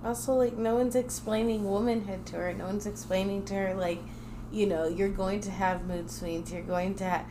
also 0.04 0.34
like 0.34 0.58
no 0.58 0.76
one's 0.76 0.96
explaining 0.96 1.70
womanhood 1.70 2.26
to 2.28 2.38
her. 2.38 2.54
No 2.54 2.66
one's 2.66 2.86
explaining 2.88 3.46
to 3.46 3.54
her 3.56 3.74
like, 3.76 4.00
you 4.52 4.66
know, 4.66 4.88
you're 4.88 5.10
going 5.10 5.42
to 5.42 5.52
have 5.52 5.86
mood 5.86 6.10
swings. 6.10 6.52
You're 6.52 6.62
going 6.64 6.96
to 6.96 7.10
ha- 7.10 7.26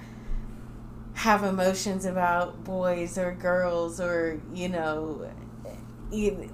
have 1.14 1.42
emotions 1.42 2.04
about 2.04 2.62
boys 2.62 3.18
or 3.18 3.33
girls 3.33 4.00
or 4.00 4.40
you 4.54 4.68
know, 4.68 5.28
you, 6.11 6.51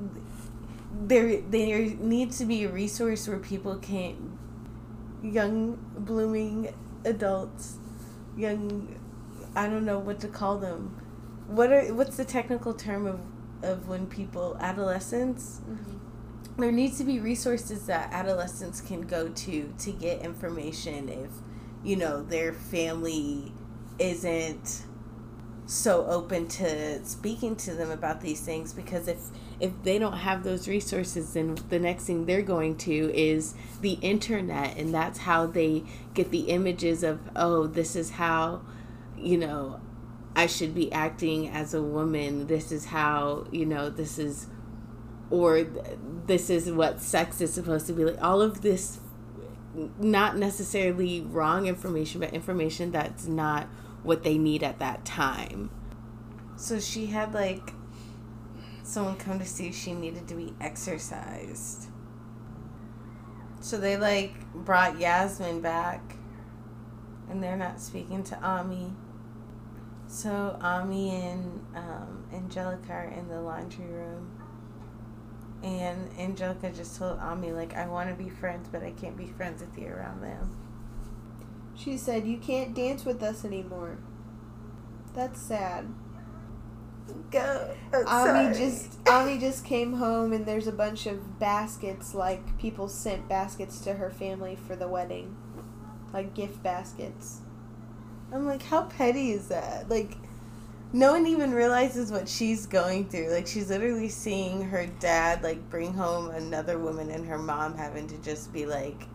there 0.92 1.40
there 1.42 1.80
needs 1.80 2.38
to 2.38 2.44
be 2.44 2.64
a 2.64 2.68
resource 2.68 3.26
where 3.28 3.38
people 3.38 3.76
can 3.76 4.38
young 5.22 5.78
blooming 5.96 6.72
adults 7.04 7.78
young 8.36 8.96
i 9.56 9.68
don't 9.68 9.84
know 9.84 9.98
what 9.98 10.20
to 10.20 10.28
call 10.28 10.58
them. 10.58 11.00
What 11.46 11.72
are 11.72 11.94
what's 11.94 12.16
the 12.16 12.24
technical 12.24 12.74
term 12.74 13.06
of 13.06 13.20
of 13.62 13.88
when 13.88 14.06
people 14.06 14.56
adolescents? 14.60 15.60
Mm-hmm. 15.68 16.60
There 16.60 16.72
needs 16.72 16.98
to 16.98 17.04
be 17.04 17.18
resources 17.18 17.86
that 17.86 18.12
adolescents 18.12 18.80
can 18.80 19.02
go 19.02 19.28
to 19.28 19.74
to 19.78 19.92
get 19.92 20.22
information 20.22 21.08
if 21.08 21.30
you 21.84 21.96
know 21.96 22.22
their 22.22 22.52
family 22.52 23.52
isn't 23.98 24.84
so 25.66 26.04
open 26.06 26.46
to 26.46 27.04
speaking 27.04 27.56
to 27.56 27.74
them 27.74 27.90
about 27.90 28.20
these 28.20 28.40
things 28.40 28.72
because 28.72 29.08
if 29.08 29.18
if 29.60 29.72
they 29.82 29.98
don't 29.98 30.18
have 30.18 30.44
those 30.44 30.68
resources 30.68 31.32
then 31.32 31.56
the 31.70 31.78
next 31.78 32.04
thing 32.04 32.26
they're 32.26 32.42
going 32.42 32.76
to 32.76 32.92
is 33.14 33.54
the 33.80 33.92
internet 34.02 34.76
and 34.76 34.92
that's 34.92 35.20
how 35.20 35.46
they 35.46 35.82
get 36.12 36.30
the 36.30 36.50
images 36.50 37.02
of 37.02 37.18
oh 37.34 37.66
this 37.66 37.96
is 37.96 38.10
how 38.10 38.60
you 39.16 39.38
know 39.38 39.80
I 40.36 40.46
should 40.46 40.74
be 40.74 40.92
acting 40.92 41.48
as 41.48 41.74
a 41.74 41.82
woman. 41.82 42.46
This 42.46 42.72
is 42.72 42.86
how 42.86 43.46
you 43.50 43.66
know 43.66 43.90
this 43.90 44.18
is 44.18 44.46
or 45.30 45.66
this 46.26 46.50
is 46.50 46.70
what 46.70 47.00
sex 47.00 47.40
is 47.40 47.52
supposed 47.52 47.86
to 47.86 47.92
be 47.92 48.04
like. 48.04 48.22
All 48.22 48.42
of 48.42 48.62
this 48.62 48.98
not 49.98 50.36
necessarily 50.36 51.20
wrong 51.20 51.66
information 51.66 52.20
but 52.20 52.32
information 52.32 52.92
that's 52.92 53.26
not 53.26 53.66
what 54.04 54.22
they 54.22 54.38
need 54.38 54.62
at 54.62 54.78
that 54.78 55.04
time. 55.04 55.70
So 56.56 56.78
she 56.78 57.06
had 57.06 57.34
like 57.34 57.72
someone 58.84 59.16
come 59.16 59.38
to 59.38 59.44
see 59.44 59.68
if 59.68 59.74
she 59.74 59.92
needed 59.92 60.28
to 60.28 60.34
be 60.34 60.54
exorcised. 60.60 61.88
So 63.60 63.78
they 63.78 63.96
like 63.96 64.34
brought 64.54 65.00
yasmin 65.00 65.60
back 65.60 66.16
and 67.28 67.42
they're 67.42 67.56
not 67.56 67.80
speaking 67.80 68.22
to 68.24 68.40
ami. 68.40 68.92
So 70.06 70.56
ami 70.60 71.10
and 71.10 71.66
um, 71.74 72.24
angelica 72.32 72.92
are 72.92 73.04
in 73.04 73.26
the 73.28 73.40
laundry 73.40 73.86
room. 73.86 74.30
And 75.64 76.10
Angelica 76.18 76.70
just 76.70 76.98
told 76.98 77.18
Ami, 77.20 77.52
like, 77.52 77.74
I 77.74 77.86
want 77.86 78.10
to 78.10 78.14
be 78.22 78.28
friends, 78.28 78.68
but 78.70 78.82
I 78.82 78.90
can't 78.90 79.16
be 79.16 79.28
friends 79.28 79.62
with 79.62 79.78
you 79.78 79.88
around 79.88 80.20
them. 80.22 80.63
She 81.76 81.96
said, 81.96 82.26
You 82.26 82.38
can't 82.38 82.74
dance 82.74 83.04
with 83.04 83.22
us 83.22 83.44
anymore. 83.44 83.98
That's 85.14 85.40
sad. 85.40 85.86
Go. 87.30 87.74
Ami 88.06 88.56
just 88.56 88.98
Ami 89.08 89.38
just 89.38 89.64
came 89.64 89.94
home 89.94 90.32
and 90.32 90.46
there's 90.46 90.66
a 90.66 90.72
bunch 90.72 91.06
of 91.06 91.38
baskets 91.38 92.14
like 92.14 92.58
people 92.58 92.88
sent 92.88 93.28
baskets 93.28 93.80
to 93.80 93.94
her 93.94 94.10
family 94.10 94.56
for 94.56 94.74
the 94.76 94.88
wedding. 94.88 95.36
Like 96.12 96.34
gift 96.34 96.62
baskets. 96.62 97.40
I'm 98.32 98.46
like, 98.46 98.62
how 98.62 98.82
petty 98.82 99.30
is 99.30 99.48
that? 99.48 99.88
Like, 99.88 100.16
no 100.92 101.12
one 101.12 101.26
even 101.26 101.52
realizes 101.52 102.10
what 102.10 102.28
she's 102.28 102.66
going 102.66 103.08
through. 103.08 103.30
Like, 103.30 103.46
she's 103.46 103.70
literally 103.70 104.08
seeing 104.08 104.62
her 104.62 104.86
dad, 104.86 105.42
like, 105.42 105.70
bring 105.70 105.94
home 105.94 106.30
another 106.30 106.78
woman 106.78 107.10
and 107.10 107.26
her 107.26 107.38
mom 107.38 107.76
having 107.76 108.08
to 108.08 108.18
just 108.18 108.52
be, 108.52 108.66
like, 108.66 109.06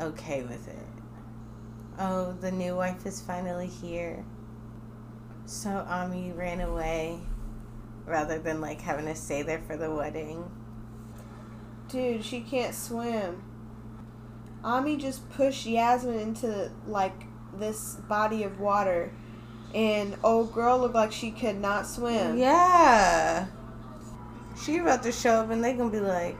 okay 0.00 0.42
with 0.42 0.66
it. 0.66 0.93
Oh, 1.98 2.32
the 2.40 2.50
new 2.50 2.76
wife 2.76 3.06
is 3.06 3.20
finally 3.20 3.68
here. 3.68 4.24
So 5.46 5.86
Ami 5.88 6.32
ran 6.32 6.60
away 6.60 7.20
rather 8.06 8.38
than, 8.38 8.60
like, 8.60 8.80
having 8.80 9.06
to 9.06 9.14
stay 9.14 9.42
there 9.42 9.62
for 9.66 9.76
the 9.76 9.90
wedding. 9.90 10.50
Dude, 11.88 12.24
she 12.24 12.40
can't 12.40 12.74
swim. 12.74 13.42
Ami 14.64 14.96
just 14.96 15.28
pushed 15.30 15.66
Yasmin 15.66 16.18
into 16.18 16.70
like 16.86 17.26
this 17.58 17.96
body 18.08 18.42
of 18.44 18.58
water 18.58 19.12
and 19.74 20.16
old 20.24 20.54
girl 20.54 20.78
looked 20.78 20.94
like 20.94 21.12
she 21.12 21.30
could 21.30 21.60
not 21.60 21.86
swim. 21.86 22.38
Yeah. 22.38 23.46
She 24.64 24.78
about 24.78 25.02
to 25.02 25.12
show 25.12 25.42
up 25.42 25.50
and 25.50 25.62
they 25.62 25.74
gonna 25.74 25.90
be 25.90 26.00
like, 26.00 26.38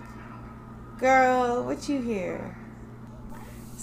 girl, 0.98 1.64
what 1.64 1.88
you 1.88 2.00
here? 2.00 2.56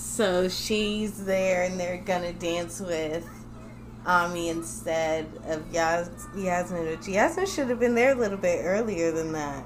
So 0.02 0.50
she's 0.50 1.26
there 1.26 1.64
and 1.64 1.80
they're 1.80 1.98
gonna 1.98 2.34
dance 2.34 2.80
with 2.80 3.26
Ami 4.06 4.50
instead 4.50 5.28
of 5.46 5.72
Yas- 5.72 6.28
Yasmin, 6.36 6.88
which 6.88 7.08
Yasmin 7.08 7.46
should 7.46 7.70
have 7.70 7.80
been 7.80 7.94
there 7.94 8.12
a 8.12 8.16
little 8.16 8.38
bit 8.38 8.62
earlier 8.66 9.12
than 9.12 9.32
that. 9.34 9.64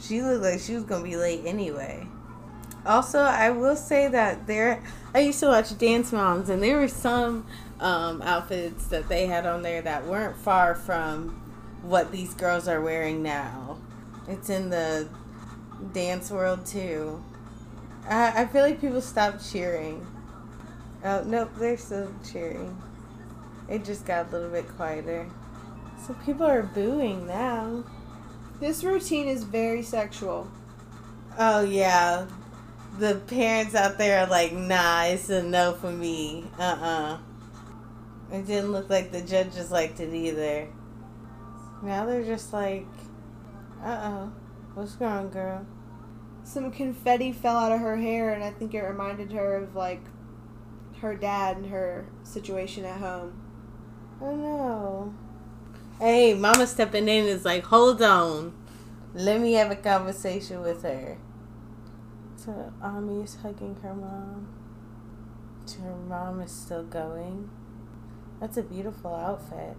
She 0.00 0.22
looked 0.22 0.42
like 0.42 0.60
she 0.60 0.74
was 0.74 0.84
gonna 0.84 1.04
be 1.04 1.16
late 1.16 1.42
anyway. 1.44 2.06
Also, 2.86 3.20
I 3.20 3.50
will 3.50 3.76
say 3.76 4.08
that 4.08 4.46
there, 4.46 4.82
I 5.14 5.20
used 5.20 5.40
to 5.40 5.46
watch 5.46 5.76
Dance 5.76 6.10
Moms, 6.10 6.48
and 6.48 6.62
there 6.62 6.78
were 6.78 6.88
some 6.88 7.46
um, 7.80 8.22
outfits 8.22 8.86
that 8.86 9.08
they 9.08 9.26
had 9.26 9.46
on 9.46 9.62
there 9.62 9.82
that 9.82 10.06
weren't 10.06 10.36
far 10.38 10.74
from 10.74 11.40
what 11.82 12.10
these 12.10 12.32
girls 12.32 12.66
are 12.66 12.80
wearing 12.80 13.22
now. 13.22 13.78
It's 14.26 14.48
in 14.48 14.70
the 14.70 15.06
dance 15.92 16.30
world 16.30 16.64
too. 16.64 17.22
I, 18.08 18.42
I 18.42 18.46
feel 18.46 18.62
like 18.62 18.80
people 18.80 19.00
stopped 19.00 19.50
cheering. 19.50 20.06
Oh, 21.04 21.22
nope, 21.24 21.50
they're 21.58 21.76
still 21.76 22.10
cheering. 22.30 22.80
It 23.68 23.84
just 23.84 24.06
got 24.06 24.28
a 24.28 24.30
little 24.30 24.50
bit 24.50 24.68
quieter. 24.76 25.26
So 26.06 26.14
people 26.24 26.46
are 26.46 26.62
booing 26.62 27.26
now. 27.26 27.84
This 28.60 28.84
routine 28.84 29.28
is 29.28 29.44
very 29.44 29.82
sexual. 29.82 30.50
Oh, 31.38 31.62
yeah. 31.62 32.26
The 32.98 33.16
parents 33.26 33.74
out 33.74 33.98
there 33.98 34.20
are 34.20 34.26
like, 34.28 34.52
nah, 34.52 35.04
it's 35.04 35.28
a 35.28 35.42
no 35.42 35.72
for 35.72 35.90
me. 35.90 36.44
Uh 36.58 36.62
uh 36.62 37.18
It 38.32 38.46
didn't 38.46 38.72
look 38.72 38.88
like 38.88 39.10
the 39.10 39.20
judges 39.20 39.70
liked 39.70 39.98
it 39.98 40.14
either. 40.14 40.68
Now 41.82 42.06
they're 42.06 42.24
just 42.24 42.52
like, 42.52 42.86
uh 43.82 44.00
oh. 44.02 44.32
What's 44.74 44.94
going 44.96 45.12
on, 45.12 45.28
girl? 45.30 45.66
Some 46.44 46.70
confetti 46.70 47.32
fell 47.32 47.56
out 47.56 47.72
of 47.72 47.80
her 47.80 47.96
hair, 47.96 48.32
and 48.32 48.44
I 48.44 48.50
think 48.50 48.74
it 48.74 48.82
reminded 48.82 49.32
her 49.32 49.56
of 49.56 49.74
like 49.74 50.02
her 51.00 51.14
dad 51.14 51.56
and 51.56 51.66
her 51.66 52.06
situation 52.22 52.84
at 52.84 53.00
home. 53.00 53.40
Oh 54.20 54.36
no. 54.36 55.14
Hey, 55.98 56.34
mama 56.34 56.66
stepping 56.66 57.08
in 57.08 57.24
is 57.24 57.44
like, 57.44 57.64
hold 57.64 58.02
on. 58.02 58.52
Let 59.14 59.40
me 59.40 59.54
have 59.54 59.70
a 59.70 59.76
conversation 59.76 60.60
with 60.60 60.82
her. 60.82 61.18
So 62.36 62.72
Ami 62.82 63.22
is 63.22 63.36
hugging 63.36 63.76
her 63.82 63.94
mom. 63.94 64.48
Her 65.80 65.96
mom 65.96 66.40
is 66.40 66.50
still 66.50 66.82
going. 66.82 67.48
That's 68.40 68.56
a 68.56 68.62
beautiful 68.62 69.14
outfit. 69.14 69.76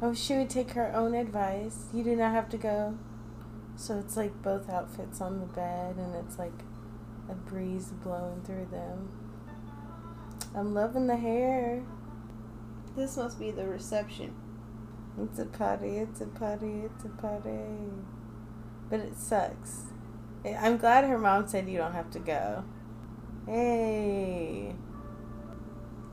Oh, 0.00 0.14
she 0.14 0.36
would 0.36 0.50
take 0.50 0.72
her 0.72 0.94
own 0.94 1.14
advice. 1.14 1.86
You 1.92 2.04
do 2.04 2.14
not 2.14 2.32
have 2.32 2.48
to 2.50 2.56
go. 2.56 2.98
So 3.76 3.98
it's 3.98 4.16
like 4.16 4.42
both 4.42 4.68
outfits 4.68 5.20
on 5.20 5.40
the 5.40 5.46
bed 5.46 5.96
and 5.96 6.14
it's 6.14 6.38
like 6.38 6.52
a 7.28 7.34
breeze 7.34 7.86
blowing 8.02 8.42
through 8.42 8.66
them. 8.70 9.10
I'm 10.54 10.74
loving 10.74 11.06
the 11.06 11.16
hair. 11.16 11.82
This 12.96 13.16
must 13.16 13.38
be 13.38 13.50
the 13.50 13.66
reception. 13.66 14.34
It's 15.20 15.38
a 15.38 15.46
party, 15.46 15.98
it's 15.98 16.20
a 16.20 16.26
party, 16.26 16.82
it's 16.84 17.04
a 17.04 17.08
party. 17.08 17.90
But 18.88 19.00
it 19.00 19.16
sucks. 19.16 19.84
I- 20.44 20.54
I'm 20.54 20.76
glad 20.76 21.04
her 21.04 21.18
mom 21.18 21.48
said 21.48 21.68
you 21.68 21.78
don't 21.78 21.92
have 21.92 22.10
to 22.12 22.18
go. 22.18 22.64
Hey. 23.46 24.74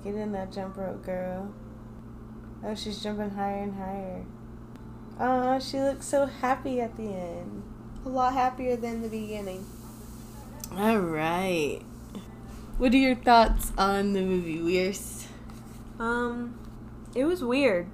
Get 0.03 0.15
in 0.15 0.31
that 0.31 0.51
jump 0.51 0.77
rope, 0.77 1.03
girl. 1.03 1.53
Oh, 2.63 2.75
she's 2.75 3.03
jumping 3.03 3.31
higher 3.31 3.63
and 3.63 3.75
higher. 3.75 4.25
Oh, 5.19 5.59
she 5.59 5.79
looks 5.79 6.05
so 6.05 6.25
happy 6.27 6.79
at 6.79 6.95
the 6.95 7.03
end. 7.13 7.63
A 8.05 8.09
lot 8.09 8.33
happier 8.33 8.75
than 8.77 9.01
the 9.01 9.09
beginning. 9.09 9.65
All 10.75 10.99
right. 10.99 11.81
What 12.77 12.93
are 12.93 12.97
your 12.97 13.15
thoughts 13.15 13.73
on 13.77 14.13
the 14.13 14.21
movie 14.21 14.59
Weirst? 14.59 15.25
Um, 15.99 16.57
it 17.13 17.25
was 17.25 17.43
weird, 17.43 17.87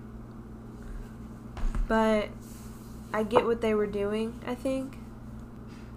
but 1.88 2.30
I 3.12 3.24
get 3.24 3.46
what 3.46 3.62
they 3.62 3.74
were 3.74 3.88
doing. 3.88 4.40
I 4.46 4.54
think, 4.54 4.98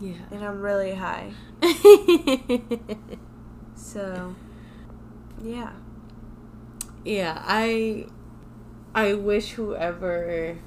Yeah. 0.00 0.14
and 0.30 0.42
I'm 0.42 0.62
really 0.62 0.94
high. 0.94 1.32
So, 3.74 4.34
yeah. 5.42 5.70
yeah, 7.04 7.40
I 7.44 8.06
I 8.94 9.14
wish 9.14 9.52
whoever 9.52 10.58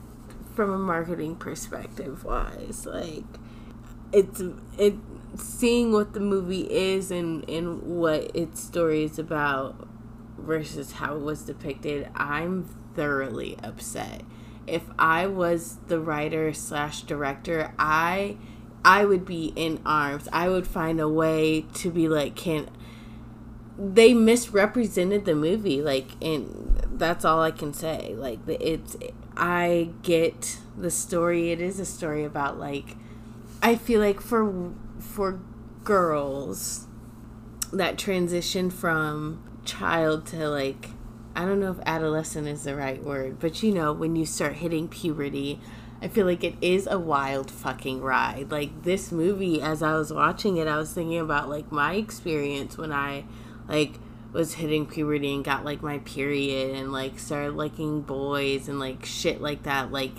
from 0.54 0.72
a 0.72 0.78
marketing 0.78 1.36
perspective 1.36 2.24
wise, 2.24 2.86
like 2.86 3.24
it's 4.12 4.42
it 4.78 4.96
seeing 5.38 5.92
what 5.92 6.14
the 6.14 6.20
movie 6.20 6.70
is 6.70 7.12
and 7.12 7.48
and 7.50 7.82
what 7.82 8.36
its 8.36 8.62
story 8.62 9.04
is 9.04 9.18
about 9.18 9.88
versus 10.38 10.94
how 10.94 11.16
it 11.16 11.22
was 11.22 11.44
depicted, 11.44 12.10
I'm 12.16 12.66
thoroughly 12.96 13.58
upset. 13.64 14.24
If 14.68 14.84
I 15.00 15.28
was 15.28 15.78
the 15.88 16.00
writer 16.00 16.54
slash 16.54 17.02
director, 17.02 17.74
I 17.80 18.38
I 18.84 19.06
would 19.06 19.26
be 19.26 19.54
in 19.56 19.80
arms. 19.86 20.28
I 20.34 20.50
would 20.50 20.68
find 20.68 21.00
a 21.00 21.10
way 21.10 21.66
to 21.76 21.92
be 21.92 22.08
like, 22.08 22.36
can 22.36 22.70
they 23.78 24.14
misrepresented 24.14 25.26
the 25.26 25.34
movie 25.34 25.82
like 25.82 26.12
and 26.22 26.80
that's 26.94 27.26
all 27.26 27.42
i 27.42 27.50
can 27.50 27.74
say 27.74 28.14
like 28.16 28.38
it's 28.48 28.96
i 29.38 29.90
get 30.04 30.58
the 30.78 30.92
story 30.92 31.52
it 31.52 31.62
is 31.62 31.80
a 31.80 31.86
story 31.86 32.24
about 32.24 32.60
like 32.60 32.96
i 33.62 33.76
feel 33.76 34.00
like 34.00 34.22
for 34.22 34.74
for 35.00 35.40
girls 35.84 36.88
that 37.72 37.98
transition 37.98 38.70
from 38.70 39.42
child 39.66 40.26
to 40.26 40.50
like 40.50 40.90
i 41.36 41.46
don't 41.46 41.60
know 41.60 41.72
if 41.72 41.80
adolescent 41.86 42.48
is 42.48 42.64
the 42.64 42.76
right 42.76 43.04
word 43.04 43.40
but 43.40 43.64
you 43.64 43.74
know 43.74 43.94
when 43.94 44.16
you 44.16 44.26
start 44.26 44.56
hitting 44.56 44.88
puberty 44.88 45.60
i 46.02 46.08
feel 46.08 46.26
like 46.26 46.44
it 46.44 46.56
is 46.62 46.88
a 46.88 46.98
wild 46.98 47.52
fucking 47.52 48.02
ride. 48.02 48.50
Like 48.50 48.84
this 48.84 49.12
movie 49.12 49.62
as 49.62 49.82
i 49.82 49.94
was 49.94 50.12
watching 50.12 50.58
it 50.58 50.68
i 50.68 50.78
was 50.78 50.92
thinking 50.94 51.20
about 51.20 51.50
like 51.50 51.72
my 51.72 51.94
experience 51.94 52.78
when 52.78 52.92
i 52.92 53.24
like 53.70 54.00
was 54.32 54.54
hitting 54.54 54.86
puberty 54.86 55.34
and 55.34 55.44
got 55.44 55.66
like 55.66 55.82
my 55.82 56.00
period 56.00 56.76
and 56.76 56.92
like 56.92 57.20
started 57.20 57.54
liking 57.54 58.02
boys 58.02 58.70
and 58.70 58.80
like 58.80 59.04
shit 59.06 59.42
like 59.42 59.64
that 59.64 59.92
like 59.92 60.14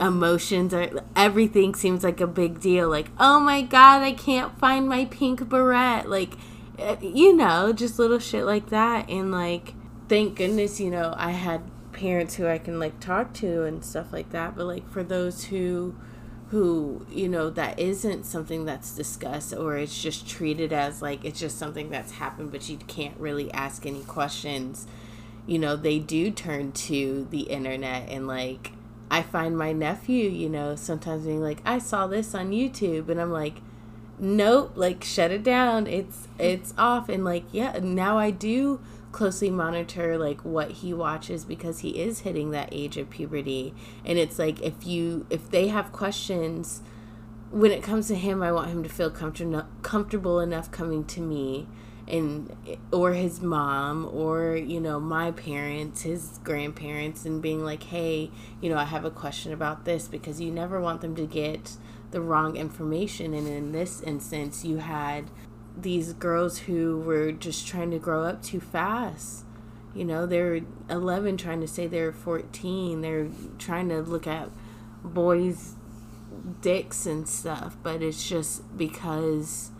emotions 0.00 0.74
are 0.74 0.90
everything 1.14 1.74
seems 1.74 2.02
like 2.02 2.20
a 2.20 2.26
big 2.26 2.60
deal 2.60 2.88
like 2.88 3.08
oh 3.18 3.38
my 3.38 3.62
god 3.62 4.02
i 4.02 4.12
can't 4.12 4.58
find 4.58 4.88
my 4.88 5.04
pink 5.06 5.48
beret 5.48 6.08
like 6.08 6.34
eh, 6.78 6.96
you 7.00 7.36
know 7.36 7.72
just 7.72 7.98
little 7.98 8.18
shit 8.18 8.44
like 8.44 8.70
that. 8.70 9.08
And 9.08 9.30
like 9.30 9.74
thank 10.08 10.36
goodness 10.36 10.80
you 10.80 10.90
know 10.90 11.14
i 11.16 11.30
had 11.30 11.62
parents 11.92 12.34
who 12.34 12.46
i 12.46 12.58
can 12.58 12.78
like 12.80 12.98
talk 13.00 13.32
to 13.34 13.64
and 13.64 13.84
stuff 13.84 14.12
like 14.12 14.30
that. 14.30 14.56
But 14.56 14.66
like 14.66 14.90
for 14.90 15.02
those 15.02 15.44
who 15.44 15.94
who 16.52 17.04
you 17.10 17.26
know 17.26 17.48
that 17.48 17.78
isn't 17.78 18.24
something 18.24 18.66
that's 18.66 18.94
discussed 18.94 19.54
or 19.54 19.78
it's 19.78 20.02
just 20.02 20.28
treated 20.28 20.70
as 20.70 21.00
like 21.00 21.24
it's 21.24 21.40
just 21.40 21.58
something 21.58 21.88
that's 21.88 22.12
happened 22.12 22.52
but 22.52 22.68
you 22.68 22.76
can't 22.76 23.18
really 23.18 23.50
ask 23.52 23.86
any 23.86 24.04
questions. 24.04 24.86
You 25.46 25.58
know 25.58 25.74
they 25.76 25.98
do 25.98 26.30
turn 26.30 26.72
to 26.72 27.26
the 27.30 27.40
internet 27.42 28.08
and 28.08 28.28
like 28.28 28.72
i 29.10 29.20
find 29.20 29.58
my 29.58 29.72
nephew 29.72 30.30
you 30.30 30.48
know 30.48 30.76
sometimes 30.76 31.24
being 31.26 31.42
like 31.42 31.60
i 31.66 31.78
saw 31.78 32.06
this 32.06 32.34
on 32.34 32.50
youtube 32.50 33.08
and 33.08 33.20
i'm 33.20 33.32
like 33.32 33.56
nope 34.22 34.72
like 34.76 35.02
shut 35.04 35.30
it 35.30 35.42
down. 35.42 35.86
It's 35.86 36.28
it's 36.38 36.72
off. 36.78 37.08
And 37.08 37.24
like 37.24 37.44
yeah 37.52 37.78
now 37.82 38.18
i 38.18 38.30
do 38.30 38.80
closely 39.12 39.50
monitor 39.50 40.18
like 40.18 40.40
what 40.44 40.70
he 40.70 40.92
watches 40.92 41.44
because 41.44 41.80
he 41.80 42.00
is 42.00 42.20
hitting 42.20 42.50
that 42.50 42.68
age 42.72 42.96
of 42.96 43.10
puberty. 43.10 43.74
And 44.04 44.18
it's 44.18 44.38
like 44.38 44.60
if 44.62 44.86
you 44.86 45.26
if 45.30 45.50
they 45.50 45.68
have 45.68 45.92
questions 45.92 46.82
when 47.50 47.70
it 47.70 47.82
comes 47.82 48.08
to 48.08 48.14
him 48.14 48.42
i 48.42 48.50
want 48.50 48.70
him 48.70 48.82
to 48.82 48.88
feel 48.88 49.10
comfortable 49.10 49.66
comfortable 49.82 50.40
enough 50.40 50.70
coming 50.70 51.04
to 51.04 51.20
me 51.20 51.68
and 52.08 52.50
or 52.90 53.12
his 53.12 53.42
mom 53.42 54.08
or 54.10 54.56
you 54.56 54.80
know 54.80 54.98
my 54.98 55.30
parents 55.32 56.00
his 56.00 56.40
grandparents 56.42 57.26
and 57.26 57.42
being 57.42 57.62
like 57.62 57.82
hey 57.82 58.30
you 58.62 58.70
know 58.70 58.78
i 58.78 58.84
have 58.84 59.04
a 59.04 59.10
question 59.10 59.52
about 59.52 59.84
this 59.84 60.08
because 60.08 60.40
you 60.40 60.50
never 60.50 60.80
want 60.80 61.02
them 61.02 61.14
to 61.14 61.26
get 61.26 61.76
the 62.12 62.20
wrong 62.20 62.56
information. 62.56 63.34
And 63.34 63.48
in 63.48 63.72
this 63.72 64.00
instance 64.02 64.64
you 64.64 64.76
had 64.76 65.30
these 65.76 66.12
girls 66.12 66.58
who 66.60 67.00
were 67.00 67.32
just 67.32 67.66
trying 67.66 67.90
to 67.90 67.98
grow 67.98 68.24
up 68.24 68.42
too 68.42 68.60
fast. 68.60 69.44
You 69.94 70.04
know, 70.04 70.26
they're 70.26 70.60
11 70.88 71.36
trying 71.36 71.60
to 71.60 71.68
say 71.68 71.86
they're 71.86 72.12
14. 72.12 73.00
They're 73.00 73.28
trying 73.58 73.88
to 73.90 74.00
look 74.00 74.26
at 74.26 74.48
boys' 75.04 75.74
dicks 76.60 77.06
and 77.06 77.28
stuff, 77.28 77.76
but 77.82 78.02
it's 78.02 78.28
just 78.28 78.76
because 78.76 79.70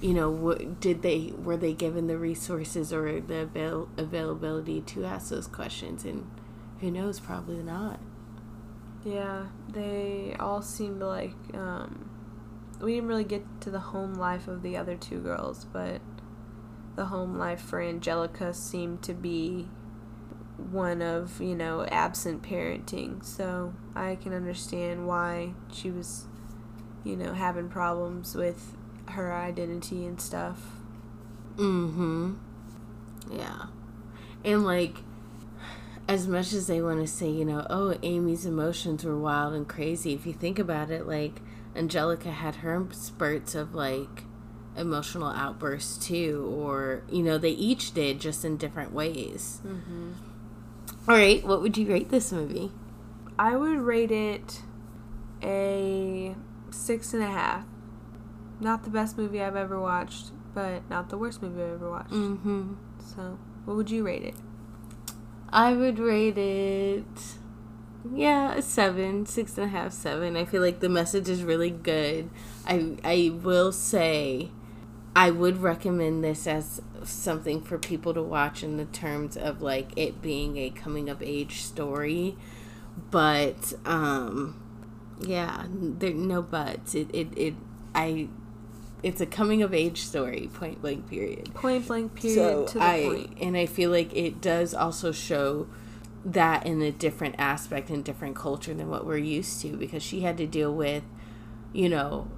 you 0.00 0.14
know, 0.14 0.54
did 0.80 1.02
they 1.02 1.32
were 1.38 1.56
they 1.56 1.72
given 1.72 2.08
the 2.08 2.18
resources 2.18 2.92
or 2.92 3.20
the 3.20 3.42
avail- 3.42 3.88
availability 3.96 4.80
to 4.80 5.04
ask 5.04 5.30
those 5.30 5.46
questions 5.46 6.04
and 6.04 6.28
who 6.80 6.90
knows, 6.90 7.20
probably 7.20 7.62
not. 7.62 8.00
Yeah, 9.04 9.46
they 9.68 10.36
all 10.40 10.60
seemed 10.60 11.00
like 11.00 11.36
um, 11.54 12.10
we 12.82 12.94
didn't 12.94 13.08
really 13.08 13.24
get 13.24 13.42
to 13.62 13.70
the 13.70 13.78
home 13.78 14.14
life 14.14 14.48
of 14.48 14.62
the 14.62 14.76
other 14.76 14.96
two 14.96 15.20
girls, 15.20 15.64
but 15.64 16.00
the 16.96 17.06
home 17.06 17.38
life 17.38 17.60
for 17.60 17.80
Angelica 17.80 18.52
seemed 18.52 19.02
to 19.02 19.14
be 19.14 19.68
one 20.70 21.00
of, 21.00 21.40
you 21.40 21.54
know, 21.54 21.84
absent 21.86 22.42
parenting. 22.42 23.24
So 23.24 23.72
I 23.94 24.16
can 24.16 24.34
understand 24.34 25.06
why 25.06 25.54
she 25.72 25.90
was, 25.90 26.26
you 27.04 27.16
know, 27.16 27.32
having 27.32 27.68
problems 27.68 28.34
with 28.34 28.76
her 29.10 29.32
identity 29.32 30.04
and 30.04 30.20
stuff. 30.20 30.60
Mm-hmm. 31.56 32.34
Yeah. 33.30 33.66
And 34.44 34.64
like 34.64 34.96
as 36.08 36.26
much 36.26 36.52
as 36.52 36.66
they 36.66 36.82
want 36.82 37.00
to 37.00 37.06
say, 37.06 37.30
you 37.30 37.44
know, 37.44 37.66
oh, 37.70 37.96
Amy's 38.02 38.44
emotions 38.44 39.04
were 39.04 39.18
wild 39.18 39.54
and 39.54 39.68
crazy, 39.68 40.12
if 40.12 40.26
you 40.26 40.32
think 40.32 40.58
about 40.58 40.90
it, 40.90 41.06
like 41.06 41.40
Angelica 41.74 42.30
had 42.30 42.56
her 42.56 42.86
spurts 42.92 43.54
of 43.54 43.74
like 43.74 44.24
emotional 44.76 45.28
outbursts 45.28 46.04
too, 46.04 46.52
or 46.56 47.02
you 47.10 47.22
know, 47.22 47.38
they 47.38 47.50
each 47.50 47.92
did 47.94 48.20
just 48.20 48.44
in 48.44 48.56
different 48.56 48.92
ways. 48.92 49.60
Mm-hmm. 49.66 50.12
All 51.08 51.16
right, 51.16 51.44
what 51.44 51.62
would 51.62 51.76
you 51.76 51.88
rate 51.88 52.10
this 52.10 52.32
movie? 52.32 52.70
I 53.38 53.56
would 53.56 53.78
rate 53.78 54.10
it 54.10 54.62
a 55.42 56.34
six 56.70 57.12
and 57.12 57.22
a 57.22 57.26
half. 57.26 57.64
Not 58.60 58.84
the 58.84 58.90
best 58.90 59.18
movie 59.18 59.42
I've 59.42 59.56
ever 59.56 59.80
watched, 59.80 60.30
but 60.54 60.88
not 60.88 61.08
the 61.08 61.18
worst 61.18 61.42
movie 61.42 61.62
I've 61.62 61.74
ever 61.74 61.90
watched. 61.90 62.12
Mm-hmm. 62.12 62.74
So, 63.00 63.38
what 63.64 63.76
would 63.76 63.90
you 63.90 64.04
rate 64.04 64.22
it? 64.22 64.34
I 65.50 65.72
would 65.72 65.98
rate 65.98 66.38
it, 66.38 67.04
yeah, 68.10 68.54
a 68.54 68.62
seven, 68.62 69.26
six 69.26 69.56
and 69.58 69.66
a 69.66 69.68
half, 69.68 69.92
seven. 69.92 70.36
I 70.36 70.44
feel 70.44 70.62
like 70.62 70.80
the 70.80 70.88
message 70.88 71.28
is 71.28 71.42
really 71.44 71.70
good. 71.70 72.30
I 72.66 72.96
I 73.04 73.32
will 73.42 73.72
say, 73.72 74.50
I 75.14 75.30
would 75.30 75.58
recommend 75.62 76.24
this 76.24 76.46
as 76.46 76.82
something 77.04 77.60
for 77.62 77.78
people 77.78 78.14
to 78.14 78.22
watch 78.22 78.62
in 78.62 78.76
the 78.76 78.84
terms 78.86 79.36
of 79.36 79.62
like 79.62 79.90
it 79.96 80.20
being 80.22 80.56
a 80.56 80.70
coming 80.70 81.08
of 81.08 81.22
age 81.22 81.62
story, 81.62 82.36
but 83.10 83.72
um, 83.84 84.60
yeah, 85.20 85.66
there 85.70 86.12
no 86.12 86.42
buts. 86.42 86.94
It 86.94 87.08
it 87.14 87.28
it 87.36 87.54
I 87.94 88.28
it's 89.02 89.20
a 89.20 89.26
coming 89.26 89.62
of 89.62 89.74
age 89.74 90.02
story, 90.02 90.48
point 90.54 90.80
blank 90.80 91.08
period. 91.08 91.54
Point 91.54 91.86
blank 91.86 92.14
period 92.14 92.36
So 92.36 92.66
to 92.66 92.78
the 92.78 92.84
I 92.84 93.02
point. 93.04 93.38
and 93.40 93.56
I 93.56 93.66
feel 93.66 93.90
like 93.90 94.14
it 94.16 94.40
does 94.40 94.74
also 94.74 95.12
show 95.12 95.66
that 96.24 96.66
in 96.66 96.80
a 96.82 96.92
different 96.92 97.34
aspect 97.38 97.90
and 97.90 98.04
different 98.04 98.36
culture 98.36 98.74
than 98.74 98.88
what 98.88 99.04
we're 99.04 99.16
used 99.16 99.60
to 99.62 99.76
because 99.76 100.02
she 100.02 100.20
had 100.20 100.36
to 100.38 100.46
deal 100.46 100.72
with, 100.72 101.02
you 101.72 101.88
know, 101.88 102.28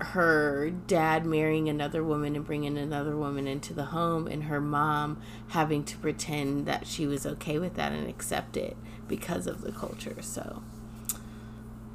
her 0.00 0.70
dad 0.70 1.26
marrying 1.26 1.68
another 1.68 2.02
woman 2.02 2.34
and 2.34 2.46
bringing 2.46 2.78
another 2.78 3.16
woman 3.16 3.46
into 3.46 3.74
the 3.74 3.86
home 3.86 4.26
and 4.26 4.44
her 4.44 4.60
mom 4.60 5.20
having 5.48 5.84
to 5.84 5.98
pretend 5.98 6.66
that 6.66 6.86
she 6.86 7.06
was 7.06 7.26
okay 7.26 7.58
with 7.58 7.74
that 7.74 7.92
and 7.92 8.08
accept 8.08 8.56
it 8.56 8.76
because 9.06 9.46
of 9.46 9.60
the 9.60 9.72
culture. 9.72 10.16
So, 10.22 10.62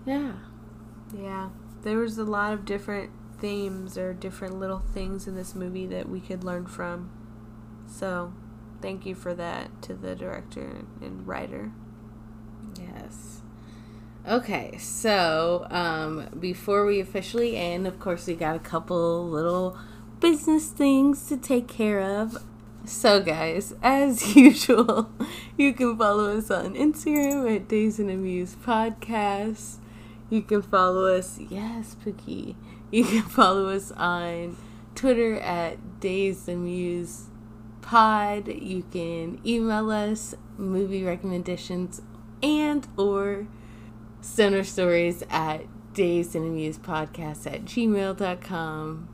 yeah. 0.05 0.33
Yeah, 1.17 1.49
there 1.81 1.97
was 1.97 2.17
a 2.17 2.23
lot 2.23 2.53
of 2.53 2.65
different 2.65 3.09
themes 3.39 3.97
or 3.97 4.13
different 4.13 4.59
little 4.59 4.79
things 4.93 5.27
in 5.27 5.35
this 5.35 5.55
movie 5.55 5.87
that 5.87 6.07
we 6.07 6.19
could 6.19 6.43
learn 6.43 6.67
from. 6.67 7.09
So, 7.87 8.33
thank 8.85 9.03
you 9.03 9.15
for 9.15 9.33
that 9.33 9.81
to 9.81 9.95
the 9.95 10.15
director 10.15 10.85
and 11.01 11.25
writer. 11.25 11.71
Yes. 12.79 13.41
Okay, 14.27 14.77
so 14.77 15.65
um, 15.71 16.29
before 16.39 16.85
we 16.85 16.99
officially 16.99 17.57
end, 17.57 17.87
of 17.87 17.99
course, 17.99 18.27
we 18.27 18.35
got 18.35 18.55
a 18.55 18.59
couple 18.59 19.27
little 19.27 19.75
business 20.19 20.67
things 20.67 21.27
to 21.29 21.35
take 21.35 21.67
care 21.67 21.99
of. 21.99 22.37
So, 22.85 23.23
guys, 23.23 23.73
as 23.81 24.35
usual, 24.35 25.09
you 25.57 25.73
can 25.73 25.97
follow 25.97 26.37
us 26.37 26.51
on 26.51 26.75
Instagram 26.75 27.55
at 27.55 27.67
Dazed 27.67 27.99
and 27.99 28.11
Amused 28.11 28.61
Podcast. 28.61 29.77
You 30.29 30.43
can 30.43 30.61
follow 30.61 31.07
us, 31.07 31.39
yes, 31.39 31.95
Pookie. 32.05 32.53
You 32.91 33.03
can 33.03 33.23
follow 33.23 33.69
us 33.69 33.91
on 33.93 34.57
Twitter 34.93 35.39
at 35.39 35.99
Dazed 35.99 36.47
and 36.47 36.57
Amused 36.57 37.29
Pod. 37.85 38.47
You 38.47 38.83
can 38.91 39.39
email 39.45 39.91
us 39.91 40.33
movie 40.57 41.03
recommendations 41.03 42.01
and 42.41 42.87
or 42.97 43.47
stoner 44.21 44.63
stories 44.63 45.23
at 45.29 45.65
dazed 45.93 46.35
and 46.35 46.45
amused 46.45 46.81
podcast 46.83 47.45
at 47.45 47.65
gmail.com 47.65 49.09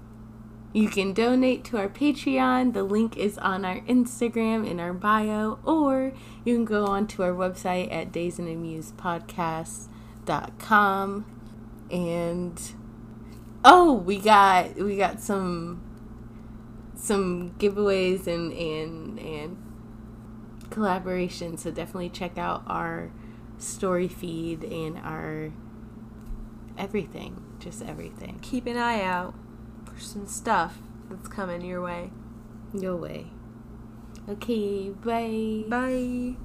you 0.74 0.88
can 0.88 1.12
donate 1.14 1.66
to 1.66 1.78
our 1.78 1.90
patreon. 1.90 2.74
The 2.74 2.84
link 2.84 3.18
is 3.18 3.38
on 3.38 3.66
our 3.66 3.82
instagram 3.82 4.66
in 4.68 4.80
our 4.80 4.94
bio 4.94 5.60
or 5.66 6.14
you 6.46 6.56
can 6.56 6.64
go 6.66 6.86
on 6.86 7.08
to 7.08 7.24
our 7.24 7.34
website 7.34 7.92
at 7.92 8.14
dazed 8.14 8.40
and 8.40 8.48
amused 8.48 8.96
podcast.com 8.98 11.26
and 11.92 12.62
oh 13.66 13.92
we 13.94 14.18
got 14.18 14.76
we 14.78 14.96
got 14.96 15.20
some 15.20 15.84
some 16.96 17.52
giveaways 17.52 18.28
and 18.28 18.52
and 18.54 19.20
and 19.20 19.58
collaboration 20.70 21.58
so 21.58 21.70
definitely 21.72 22.10
check 22.10 22.38
out 22.38 22.64
our 22.68 23.12
story 23.58 24.08
feed 24.08 24.64
and 24.64 24.98
our 25.00 25.52
everything 26.78 27.44
just 27.60 27.82
everything 27.84 28.40
Keep 28.42 28.68
an 28.68 28.78
eye 28.78 29.02
out 29.02 29.36
for 29.86 30.00
some 30.00 30.26
stuff 30.26 30.80
that's 31.10 31.28
coming 31.28 31.62
your 31.62 31.82
way. 31.82 32.12
your 32.74 32.96
way 32.96 33.28
okay 34.30 34.90
bye 34.90 35.64
Bye. 35.68 36.36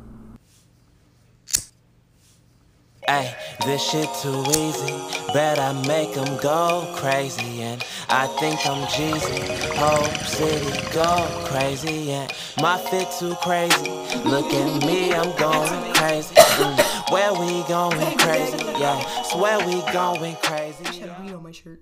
Ay, 3.08 3.32
this 3.64 3.82
shit 3.88 4.08
too 4.20 4.42
easy. 4.50 4.92
Bet 5.32 5.60
I 5.60 5.72
make 5.86 6.14
them 6.14 6.36
go 6.38 6.92
crazy. 6.96 7.62
And 7.62 7.84
I 8.08 8.26
think 8.38 8.66
I'm 8.66 8.82
Jeezy. 8.88 9.76
Whole 9.76 10.06
city 10.24 10.72
go 10.92 11.28
crazy. 11.46 12.10
And 12.10 12.32
my 12.60 12.78
fit 12.78 13.08
too 13.18 13.34
crazy. 13.36 13.90
Look 14.24 14.52
at 14.52 14.84
me, 14.84 15.12
I'm 15.12 15.36
going 15.36 15.94
crazy. 15.94 16.34
Mm, 16.34 17.12
where 17.12 17.32
we 17.32 17.62
going 17.68 18.18
crazy? 18.18 18.56
Yeah, 18.80 19.22
swear 19.22 19.58
we 19.66 19.80
going 19.92 20.34
crazy. 20.42 20.84
I 20.84 20.90
should 20.90 21.20
weed 21.20 21.32
on 21.32 21.42
my 21.44 21.52
shirt. 21.52 21.80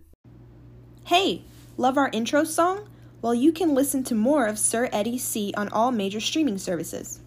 Hey, 1.06 1.42
love 1.78 1.96
our 1.96 2.10
intro 2.12 2.44
song? 2.44 2.88
Well, 3.22 3.34
you 3.34 3.52
can 3.52 3.74
listen 3.74 4.04
to 4.04 4.14
more 4.14 4.44
of 4.46 4.58
Sir 4.58 4.90
Eddie 4.92 5.16
C 5.16 5.54
on 5.56 5.70
all 5.70 5.90
major 5.90 6.20
streaming 6.20 6.58
services. 6.58 7.20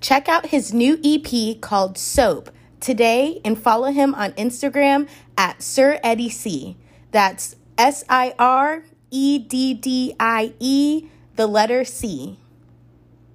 check 0.00 0.26
out 0.28 0.46
his 0.46 0.72
new 0.72 0.98
ep 1.04 1.60
called 1.60 1.98
soap 1.98 2.50
today 2.82 3.40
and 3.44 3.58
follow 3.58 3.90
him 3.90 4.14
on 4.14 4.32
instagram 4.32 5.08
at 5.38 5.62
sir 5.62 5.98
eddie 6.02 6.28
c. 6.28 6.76
That's 7.10 7.56
s-i-r 7.78 8.84
e-d-d-i-e 9.10 11.08
the 11.36 11.46
letter 11.46 11.84
c 11.84 12.38